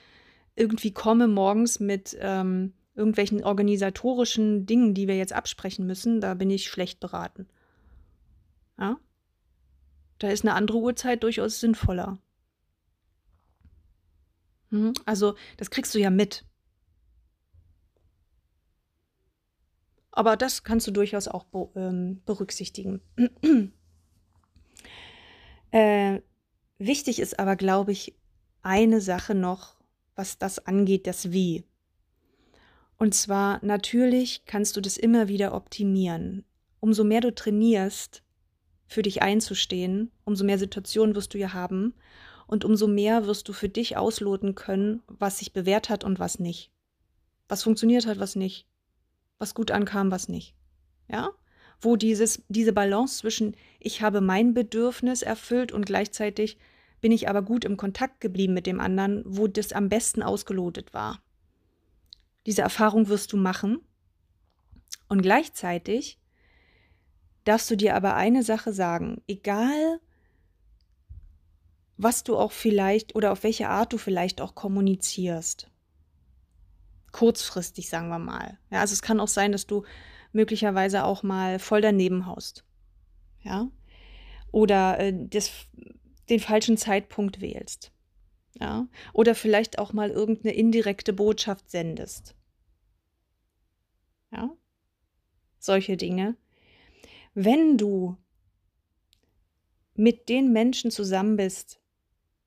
irgendwie 0.57 0.93
komme 0.93 1.29
morgens 1.29 1.79
mit 1.79 2.17
ähm, 2.21 2.75
irgendwelchen 2.95 3.45
organisatorischen 3.45 4.67
Dingen, 4.67 4.93
die 4.93 5.07
wir 5.07 5.17
jetzt 5.17 5.33
absprechen 5.33 5.87
müssen, 5.87 6.21
da 6.21 6.35
bin 6.35 6.51
ich 6.51 6.67
schlecht 6.67 6.99
beraten. 6.99 7.49
Ja? 8.79 8.99
Da 10.19 10.31
ist 10.31 10.45
eine 10.45 10.55
andere 10.55 10.79
Uhrzeit 10.79 11.23
durchaus 11.23 11.61
sinnvoller. 11.61 12.19
Mhm. 14.71 14.93
Also, 15.07 15.37
das 15.57 15.71
kriegst 15.71 15.95
du 15.95 16.01
ja 16.01 16.11
mit. 16.11 16.45
Aber 20.11 20.37
das 20.37 20.65
kannst 20.65 20.87
du 20.89 20.91
durchaus 20.91 21.29
auch 21.29 21.47
ähm, 21.77 22.21
berücksichtigen. 22.27 23.01
äh, 25.71 26.21
wichtig 26.79 27.19
ist 27.19 27.39
aber, 27.39 27.57
glaube 27.57 27.93
ich, 27.93 28.15
eine 28.63 29.01
Sache 29.01 29.35
noch, 29.35 29.77
was 30.15 30.39
das 30.39 30.67
angeht, 30.67 31.07
das 31.07 31.33
Wie. 31.33 31.65
Und 32.97 33.15
zwar, 33.15 33.65
natürlich 33.65 34.45
kannst 34.47 34.77
du 34.77 34.81
das 34.81 34.97
immer 34.97 35.29
wieder 35.29 35.55
optimieren. 35.55 36.45
Umso 36.81 37.05
mehr 37.05 37.21
du 37.21 37.35
trainierst, 37.35 38.23
für 38.89 39.03
dich 39.03 39.23
einzustehen, 39.23 40.11
umso 40.25 40.45
mehr 40.45 40.59
Situationen 40.59 41.15
wirst 41.15 41.35
du 41.35 41.39
ja 41.39 41.53
haben 41.53 41.95
und 42.47 42.65
umso 42.65 42.89
mehr 42.89 43.27
wirst 43.27 43.49
du 43.49 43.53
für 43.53 43.69
dich 43.69 43.97
ausloten 43.97 44.55
können, 44.55 45.03
was 45.07 45.39
sich 45.39 45.53
bewährt 45.53 45.91
hat 45.91 46.03
und 46.05 46.19
was 46.19 46.39
nicht. 46.39 46.73
Was 47.49 47.63
funktioniert 47.63 48.07
hat, 48.07 48.19
was 48.19 48.35
nicht. 48.35 48.67
Was 49.39 49.55
gut 49.55 49.71
ankam, 49.71 50.11
was 50.11 50.29
nicht. 50.29 50.55
Ja? 51.09 51.31
Wo 51.81 51.97
dieses, 51.97 52.43
diese 52.49 52.73
Balance 52.73 53.19
zwischen 53.19 53.57
ich 53.79 54.03
habe 54.03 54.21
mein 54.21 54.55
Bedürfnis 54.55 55.23
erfüllt 55.23 55.73
und 55.73 55.87
gleichzeitig 55.87 56.59
bin 57.01 57.13
ich 57.13 57.29
aber 57.29 57.43
gut 57.43 57.65
im 57.65 57.77
Kontakt 57.77 58.21
geblieben 58.21 58.55
mit 58.55 58.67
dem 58.67 58.81
anderen, 58.81 59.23
wo 59.25 59.47
das 59.47 59.73
am 59.73 59.89
besten 59.89 60.23
ausgelotet 60.23 60.93
war. 60.93 61.23
Diese 62.47 62.63
Erfahrung 62.63 63.09
wirst 63.09 63.33
du 63.33 63.37
machen. 63.37 63.81
Und 65.09 65.23
gleichzeitig 65.23 66.19
darfst 67.45 67.71
du 67.71 67.77
dir 67.77 67.95
aber 67.95 68.15
eine 68.15 68.43
Sache 68.43 68.73
sagen, 68.73 69.23
egal 69.27 70.01
was 71.99 72.23
du 72.23 72.37
auch 72.37 72.53
vielleicht 72.53 73.17
oder 73.17 73.33
auf 73.33 73.43
welche 73.43 73.69
Art 73.69 73.93
du 73.93 73.99
vielleicht 73.99 74.41
auch 74.41 74.55
kommunizierst. 74.55 75.69
Kurzfristig, 77.11 77.89
sagen 77.89 78.09
wir 78.09 78.21
mal. 78.21 78.59
Ja, 78.71 78.81
also 78.81 78.93
es 78.93 79.03
kann 79.03 79.19
auch 79.19 79.29
sein, 79.29 79.51
dass 79.51 79.67
du 79.67 79.85
möglicherweise 80.33 81.05
auch 81.05 81.23
mal 81.23 81.59
voll 81.59 81.81
daneben 81.81 82.27
haust. 82.27 82.65
Ja. 83.43 83.71
Oder 84.51 84.99
äh, 84.99 85.15
das, 85.15 85.51
den 86.29 86.41
falschen 86.41 86.77
Zeitpunkt 86.77 87.41
wählst. 87.41 87.93
Ja. 88.61 88.89
Oder 89.13 89.35
vielleicht 89.35 89.79
auch 89.79 89.93
mal 89.93 90.11
irgendeine 90.11 90.55
indirekte 90.55 91.13
Botschaft 91.13 91.71
sendest. 91.71 92.35
Ja. 94.33 94.51
Solche 95.59 95.97
Dinge. 95.97 96.37
Wenn 97.35 97.79
du 97.79 98.17
mit 99.95 100.29
den 100.29 100.53
Menschen 100.53 100.91
zusammen 100.91 101.37
bist, 101.37 101.81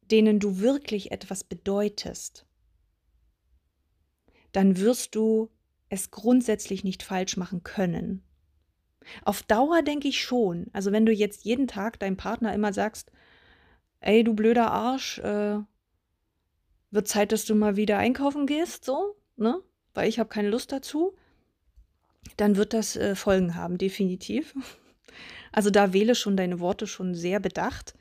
denen 0.09 0.39
du 0.39 0.59
wirklich 0.59 1.11
etwas 1.11 1.43
bedeutest, 1.43 2.45
dann 4.51 4.77
wirst 4.77 5.15
du 5.15 5.49
es 5.91 6.09
grundsätzlich 6.09 6.83
nicht 6.83 7.03
falsch 7.03 7.37
machen 7.37 7.63
können. 7.63 8.23
Auf 9.23 9.43
Dauer 9.43 9.81
denke 9.81 10.07
ich 10.07 10.21
schon. 10.21 10.67
Also 10.73 10.91
wenn 10.91 11.05
du 11.05 11.11
jetzt 11.11 11.43
jeden 11.43 11.67
Tag 11.67 11.99
deinem 11.99 12.17
Partner 12.17 12.53
immer 12.53 12.71
sagst, 12.71 13.11
ey 13.99 14.23
du 14.23 14.33
blöder 14.33 14.71
Arsch, 14.71 15.19
äh, 15.19 15.59
wird 16.91 17.07
Zeit, 17.07 17.31
dass 17.33 17.45
du 17.45 17.55
mal 17.55 17.75
wieder 17.75 17.97
einkaufen 17.97 18.47
gehst, 18.47 18.85
so, 18.85 19.15
ne? 19.35 19.61
Weil 19.93 20.07
ich 20.07 20.17
habe 20.17 20.29
keine 20.29 20.49
Lust 20.49 20.71
dazu, 20.71 21.13
dann 22.37 22.55
wird 22.55 22.73
das 22.73 22.95
äh, 22.95 23.15
Folgen 23.15 23.55
haben, 23.55 23.77
definitiv. 23.77 24.55
Also 25.53 25.69
da 25.69 25.91
wähle 25.91 26.15
schon 26.15 26.37
deine 26.37 26.61
Worte 26.61 26.87
schon 26.87 27.13
sehr 27.13 27.41
bedacht. 27.41 27.93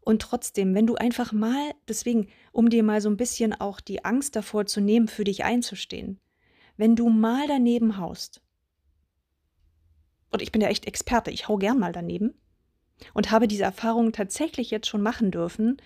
Und 0.00 0.20
trotzdem, 0.20 0.74
wenn 0.74 0.88
du 0.88 0.96
einfach 0.96 1.30
mal, 1.30 1.70
deswegen, 1.86 2.26
um 2.50 2.70
dir 2.70 2.82
mal 2.82 3.00
so 3.00 3.08
ein 3.08 3.16
bisschen 3.16 3.54
auch 3.54 3.78
die 3.78 4.04
Angst 4.04 4.34
davor 4.34 4.66
zu 4.66 4.80
nehmen, 4.80 5.06
für 5.06 5.22
dich 5.22 5.44
einzustehen, 5.44 6.18
wenn 6.82 6.96
du 6.96 7.10
mal 7.10 7.46
daneben 7.46 7.96
haust, 7.96 8.42
und 10.30 10.42
ich 10.42 10.50
bin 10.50 10.60
ja 10.60 10.66
echt 10.66 10.84
Experte, 10.84 11.30
ich 11.30 11.46
hau 11.46 11.56
gern 11.56 11.78
mal 11.78 11.92
daneben 11.92 12.34
und 13.14 13.30
habe 13.30 13.46
diese 13.46 13.62
Erfahrung 13.62 14.10
tatsächlich 14.10 14.72
jetzt 14.72 14.88
schon 14.88 15.00
machen 15.00 15.30
dürfen, 15.30 15.80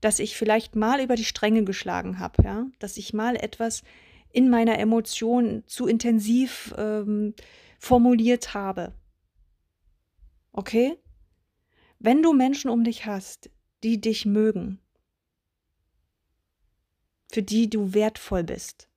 dass 0.00 0.18
ich 0.18 0.36
vielleicht 0.36 0.74
mal 0.74 1.00
über 1.00 1.14
die 1.14 1.24
Stränge 1.24 1.62
geschlagen 1.62 2.18
habe, 2.18 2.42
ja, 2.42 2.66
dass 2.80 2.96
ich 2.96 3.14
mal 3.14 3.36
etwas 3.36 3.84
in 4.32 4.50
meiner 4.50 4.80
Emotion 4.80 5.62
zu 5.68 5.86
intensiv 5.86 6.74
ähm, 6.76 7.34
formuliert 7.78 8.52
habe. 8.52 8.92
Okay? 10.50 10.98
Wenn 12.00 12.20
du 12.20 12.32
Menschen 12.32 12.68
um 12.68 12.82
dich 12.82 13.06
hast, 13.06 13.48
die 13.84 14.00
dich 14.00 14.26
mögen, 14.26 14.80
für 17.30 17.44
die 17.44 17.70
du 17.70 17.94
wertvoll 17.94 18.42
bist, 18.42 18.88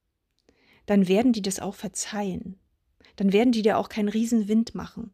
dann 0.86 1.08
werden 1.08 1.34
die 1.34 1.42
das 1.42 1.60
auch 1.60 1.76
verzeihen. 1.76 2.60
Dann 3.16 3.34
werden 3.34 3.52
die 3.52 3.62
dir 3.62 3.78
auch 3.78 3.90
keinen 3.90 4.10
Riesenwind 4.10 4.76
machen. 4.76 5.14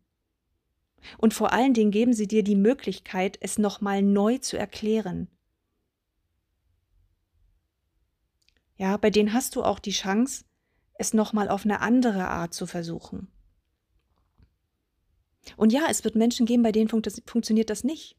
Und 1.18 1.34
vor 1.34 1.54
allen 1.54 1.74
Dingen 1.74 1.92
geben 1.92 2.14
sie 2.14 2.28
dir 2.28 2.44
die 2.44 2.56
Möglichkeit, 2.56 3.38
es 3.42 3.58
nochmal 3.58 4.02
neu 4.02 4.38
zu 4.38 4.58
erklären. 4.58 5.28
Ja, 8.78 8.98
bei 8.98 9.10
denen 9.10 9.34
hast 9.34 9.56
du 9.56 9.64
auch 9.64 9.80
die 9.80 9.92
Chance, 9.92 10.46
es 10.94 11.14
nochmal 11.14 11.50
auf 11.50 11.66
eine 11.66 11.82
andere 11.82 12.28
Art 12.28 12.54
zu 12.54 12.66
versuchen. 12.66 13.28
Und 15.58 15.74
ja, 15.74 15.88
es 15.90 16.04
wird 16.04 16.16
Menschen 16.16 16.46
geben, 16.46 16.64
bei 16.64 16.72
denen 16.72 16.88
fun 16.88 17.02
funktioniert 17.26 17.70
das 17.70 17.84
nicht. 17.84 18.16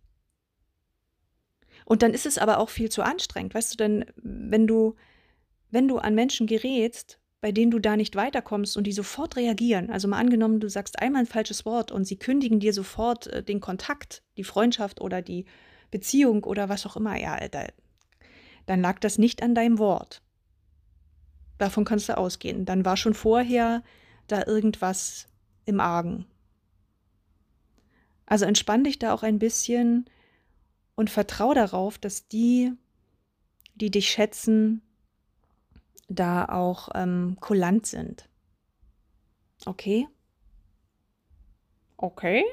Und 1.84 2.02
dann 2.02 2.14
ist 2.14 2.26
es 2.26 2.38
aber 2.38 2.58
auch 2.58 2.68
viel 2.68 2.90
zu 2.90 3.02
anstrengend, 3.02 3.54
weißt 3.54 3.72
du, 3.72 3.76
denn 3.76 4.04
wenn 4.16 4.66
du, 4.66 4.96
wenn 5.70 5.88
du 5.88 5.98
an 5.98 6.14
Menschen 6.14 6.46
gerätst, 6.46 7.18
bei 7.42 7.50
denen 7.50 7.72
du 7.72 7.80
da 7.80 7.96
nicht 7.96 8.14
weiterkommst 8.14 8.76
und 8.76 8.84
die 8.86 8.92
sofort 8.92 9.36
reagieren, 9.36 9.90
also 9.90 10.06
mal 10.06 10.18
angenommen, 10.18 10.60
du 10.60 10.70
sagst 10.70 11.00
einmal 11.00 11.22
ein 11.22 11.26
falsches 11.26 11.66
Wort 11.66 11.90
und 11.90 12.04
sie 12.04 12.16
kündigen 12.16 12.60
dir 12.60 12.72
sofort 12.72 13.26
äh, 13.26 13.42
den 13.42 13.60
Kontakt, 13.60 14.22
die 14.36 14.44
Freundschaft 14.44 15.00
oder 15.00 15.20
die 15.20 15.44
Beziehung 15.90 16.44
oder 16.44 16.68
was 16.68 16.86
auch 16.86 16.96
immer, 16.96 17.20
ja, 17.20 17.36
da, 17.48 17.66
dann 18.66 18.80
lag 18.80 19.00
das 19.00 19.18
nicht 19.18 19.42
an 19.42 19.56
deinem 19.56 19.78
Wort. 19.78 20.22
Davon 21.58 21.84
kannst 21.84 22.08
du 22.08 22.16
ausgehen. 22.16 22.64
Dann 22.64 22.84
war 22.84 22.96
schon 22.96 23.12
vorher 23.12 23.82
da 24.28 24.46
irgendwas 24.46 25.26
im 25.64 25.80
Argen. 25.80 26.26
Also 28.24 28.44
entspann 28.44 28.84
dich 28.84 29.00
da 29.00 29.12
auch 29.12 29.24
ein 29.24 29.40
bisschen 29.40 30.08
und 30.94 31.10
vertrau 31.10 31.54
darauf, 31.54 31.98
dass 31.98 32.28
die, 32.28 32.72
die 33.74 33.90
dich 33.90 34.10
schätzen, 34.10 34.80
da 36.12 36.46
auch 36.46 36.88
ähm, 36.94 37.36
kulant 37.40 37.86
sind. 37.86 38.28
Okay? 39.66 40.08
Okay. 41.96 42.44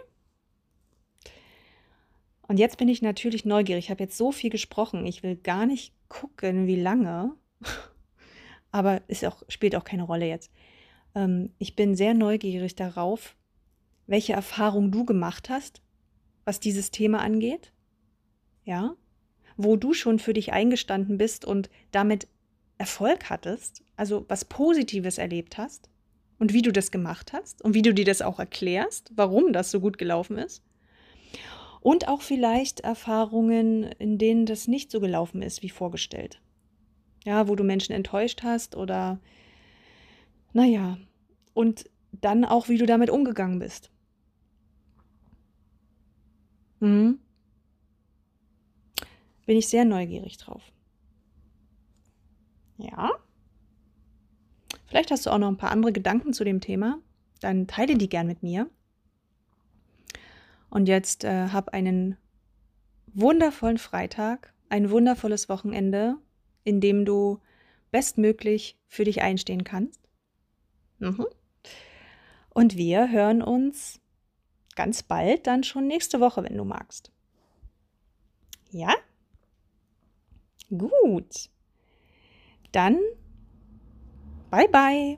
Und 2.48 2.58
jetzt 2.58 2.78
bin 2.78 2.88
ich 2.88 3.02
natürlich 3.02 3.46
neugierig. 3.46 3.86
Ich 3.86 3.92
habe 3.92 4.04
jetzt 4.04 4.18
so 4.18 4.32
viel 4.32 4.50
gesprochen. 4.50 5.06
Ich 5.06 5.22
will 5.22 5.36
gar 5.36 5.66
nicht 5.66 5.94
gucken, 6.08 6.68
wie 6.68 6.76
lange. 6.76 7.36
Aber 8.72 9.02
es 9.08 9.24
auch, 9.24 9.44
spielt 9.48 9.76
auch 9.76 9.84
keine 9.84 10.04
Rolle 10.04 10.28
jetzt. 10.28 10.52
Ähm, 11.16 11.52
ich 11.60 11.76
bin 11.76 11.96
sehr 11.96 12.14
neugierig 12.14 12.76
darauf, 12.76 13.36
welche 14.08 14.34
Erfahrung 14.34 14.92
du 14.92 15.06
gemacht 15.06 15.50
hast, 15.50 15.82
was 16.46 16.60
dieses 16.60 16.92
Thema 16.92 17.20
angeht. 17.20 17.72
Ja? 18.64 18.96
Wo 19.58 19.76
du 19.76 19.94
schon 19.94 20.20
für 20.20 20.34
dich 20.34 20.52
eingestanden 20.52 21.18
bist 21.18 21.46
und 21.46 21.70
damit 21.92 22.28
Erfolg 22.80 23.30
hattest, 23.30 23.84
also 23.98 24.26
was 24.30 24.46
Positives 24.46 25.18
erlebt 25.18 25.58
hast 25.58 25.90
und 26.40 26.54
wie 26.54 26.62
du 26.62 26.72
das 26.72 26.92
gemacht 26.92 27.34
hast 27.34 27.62
und 27.62 27.76
wie 27.76 27.82
du 27.82 27.94
dir 27.94 28.06
das 28.06 28.22
auch 28.22 28.40
erklärst, 28.40 29.12
warum 29.16 29.54
das 29.54 29.70
so 29.70 29.82
gut 29.82 29.98
gelaufen 29.98 30.38
ist. 30.38 30.64
Und 31.82 32.08
auch 32.08 32.22
vielleicht 32.22 32.80
Erfahrungen, 32.80 33.84
in 33.84 34.18
denen 34.18 34.46
das 34.46 34.68
nicht 34.68 34.92
so 34.92 35.00
gelaufen 35.00 35.42
ist 35.42 35.62
wie 35.62 35.70
vorgestellt. 35.70 36.42
Ja, 37.26 37.50
wo 37.50 37.56
du 37.56 37.66
Menschen 37.66 37.94
enttäuscht 37.94 38.44
hast 38.44 38.76
oder 38.76 39.20
naja, 40.54 40.98
und 41.54 41.90
dann 42.12 42.46
auch, 42.46 42.70
wie 42.70 42.78
du 42.78 42.86
damit 42.86 43.10
umgegangen 43.10 43.60
bist. 43.60 43.92
Mhm. 46.80 47.20
Bin 49.46 49.58
ich 49.58 49.68
sehr 49.68 49.84
neugierig 49.84 50.38
drauf. 50.38 50.72
Ja. 52.80 53.12
Vielleicht 54.88 55.12
hast 55.12 55.26
du 55.26 55.30
auch 55.30 55.38
noch 55.38 55.50
ein 55.50 55.58
paar 55.58 55.72
andere 55.72 55.92
Gedanken 55.92 56.34
zu 56.34 56.44
dem 56.44 56.62
Thema. 56.62 57.00
Dann 57.42 57.68
teile 57.68 57.98
die 57.98 58.10
gern 58.10 58.26
mit 58.26 58.42
mir. 58.42 58.70
Und 60.70 60.88
jetzt 60.88 61.24
äh, 61.24 61.50
hab 61.50 61.70
einen 61.70 62.18
wundervollen 63.08 63.78
Freitag, 63.78 64.54
ein 64.70 64.90
wundervolles 64.90 65.50
Wochenende, 65.50 66.18
in 66.64 66.80
dem 66.80 67.06
du 67.06 67.40
bestmöglich 67.92 68.80
für 68.88 69.04
dich 69.04 69.22
einstehen 69.22 69.64
kannst. 69.64 70.00
Mhm. 71.00 71.26
Und 72.50 72.78
wir 72.78 73.10
hören 73.10 73.42
uns 73.42 74.00
ganz 74.76 75.04
bald, 75.04 75.48
dann 75.48 75.64
schon 75.64 75.88
nächste 75.88 76.20
Woche, 76.20 76.44
wenn 76.44 76.58
du 76.58 76.64
magst. 76.64 77.12
Ja? 78.72 78.94
Gut. 80.70 81.50
Dann 82.72 83.00
bye 84.52 84.68
bye. 84.68 85.18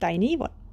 Deine 0.00 0.24
Yvonne. 0.34 0.63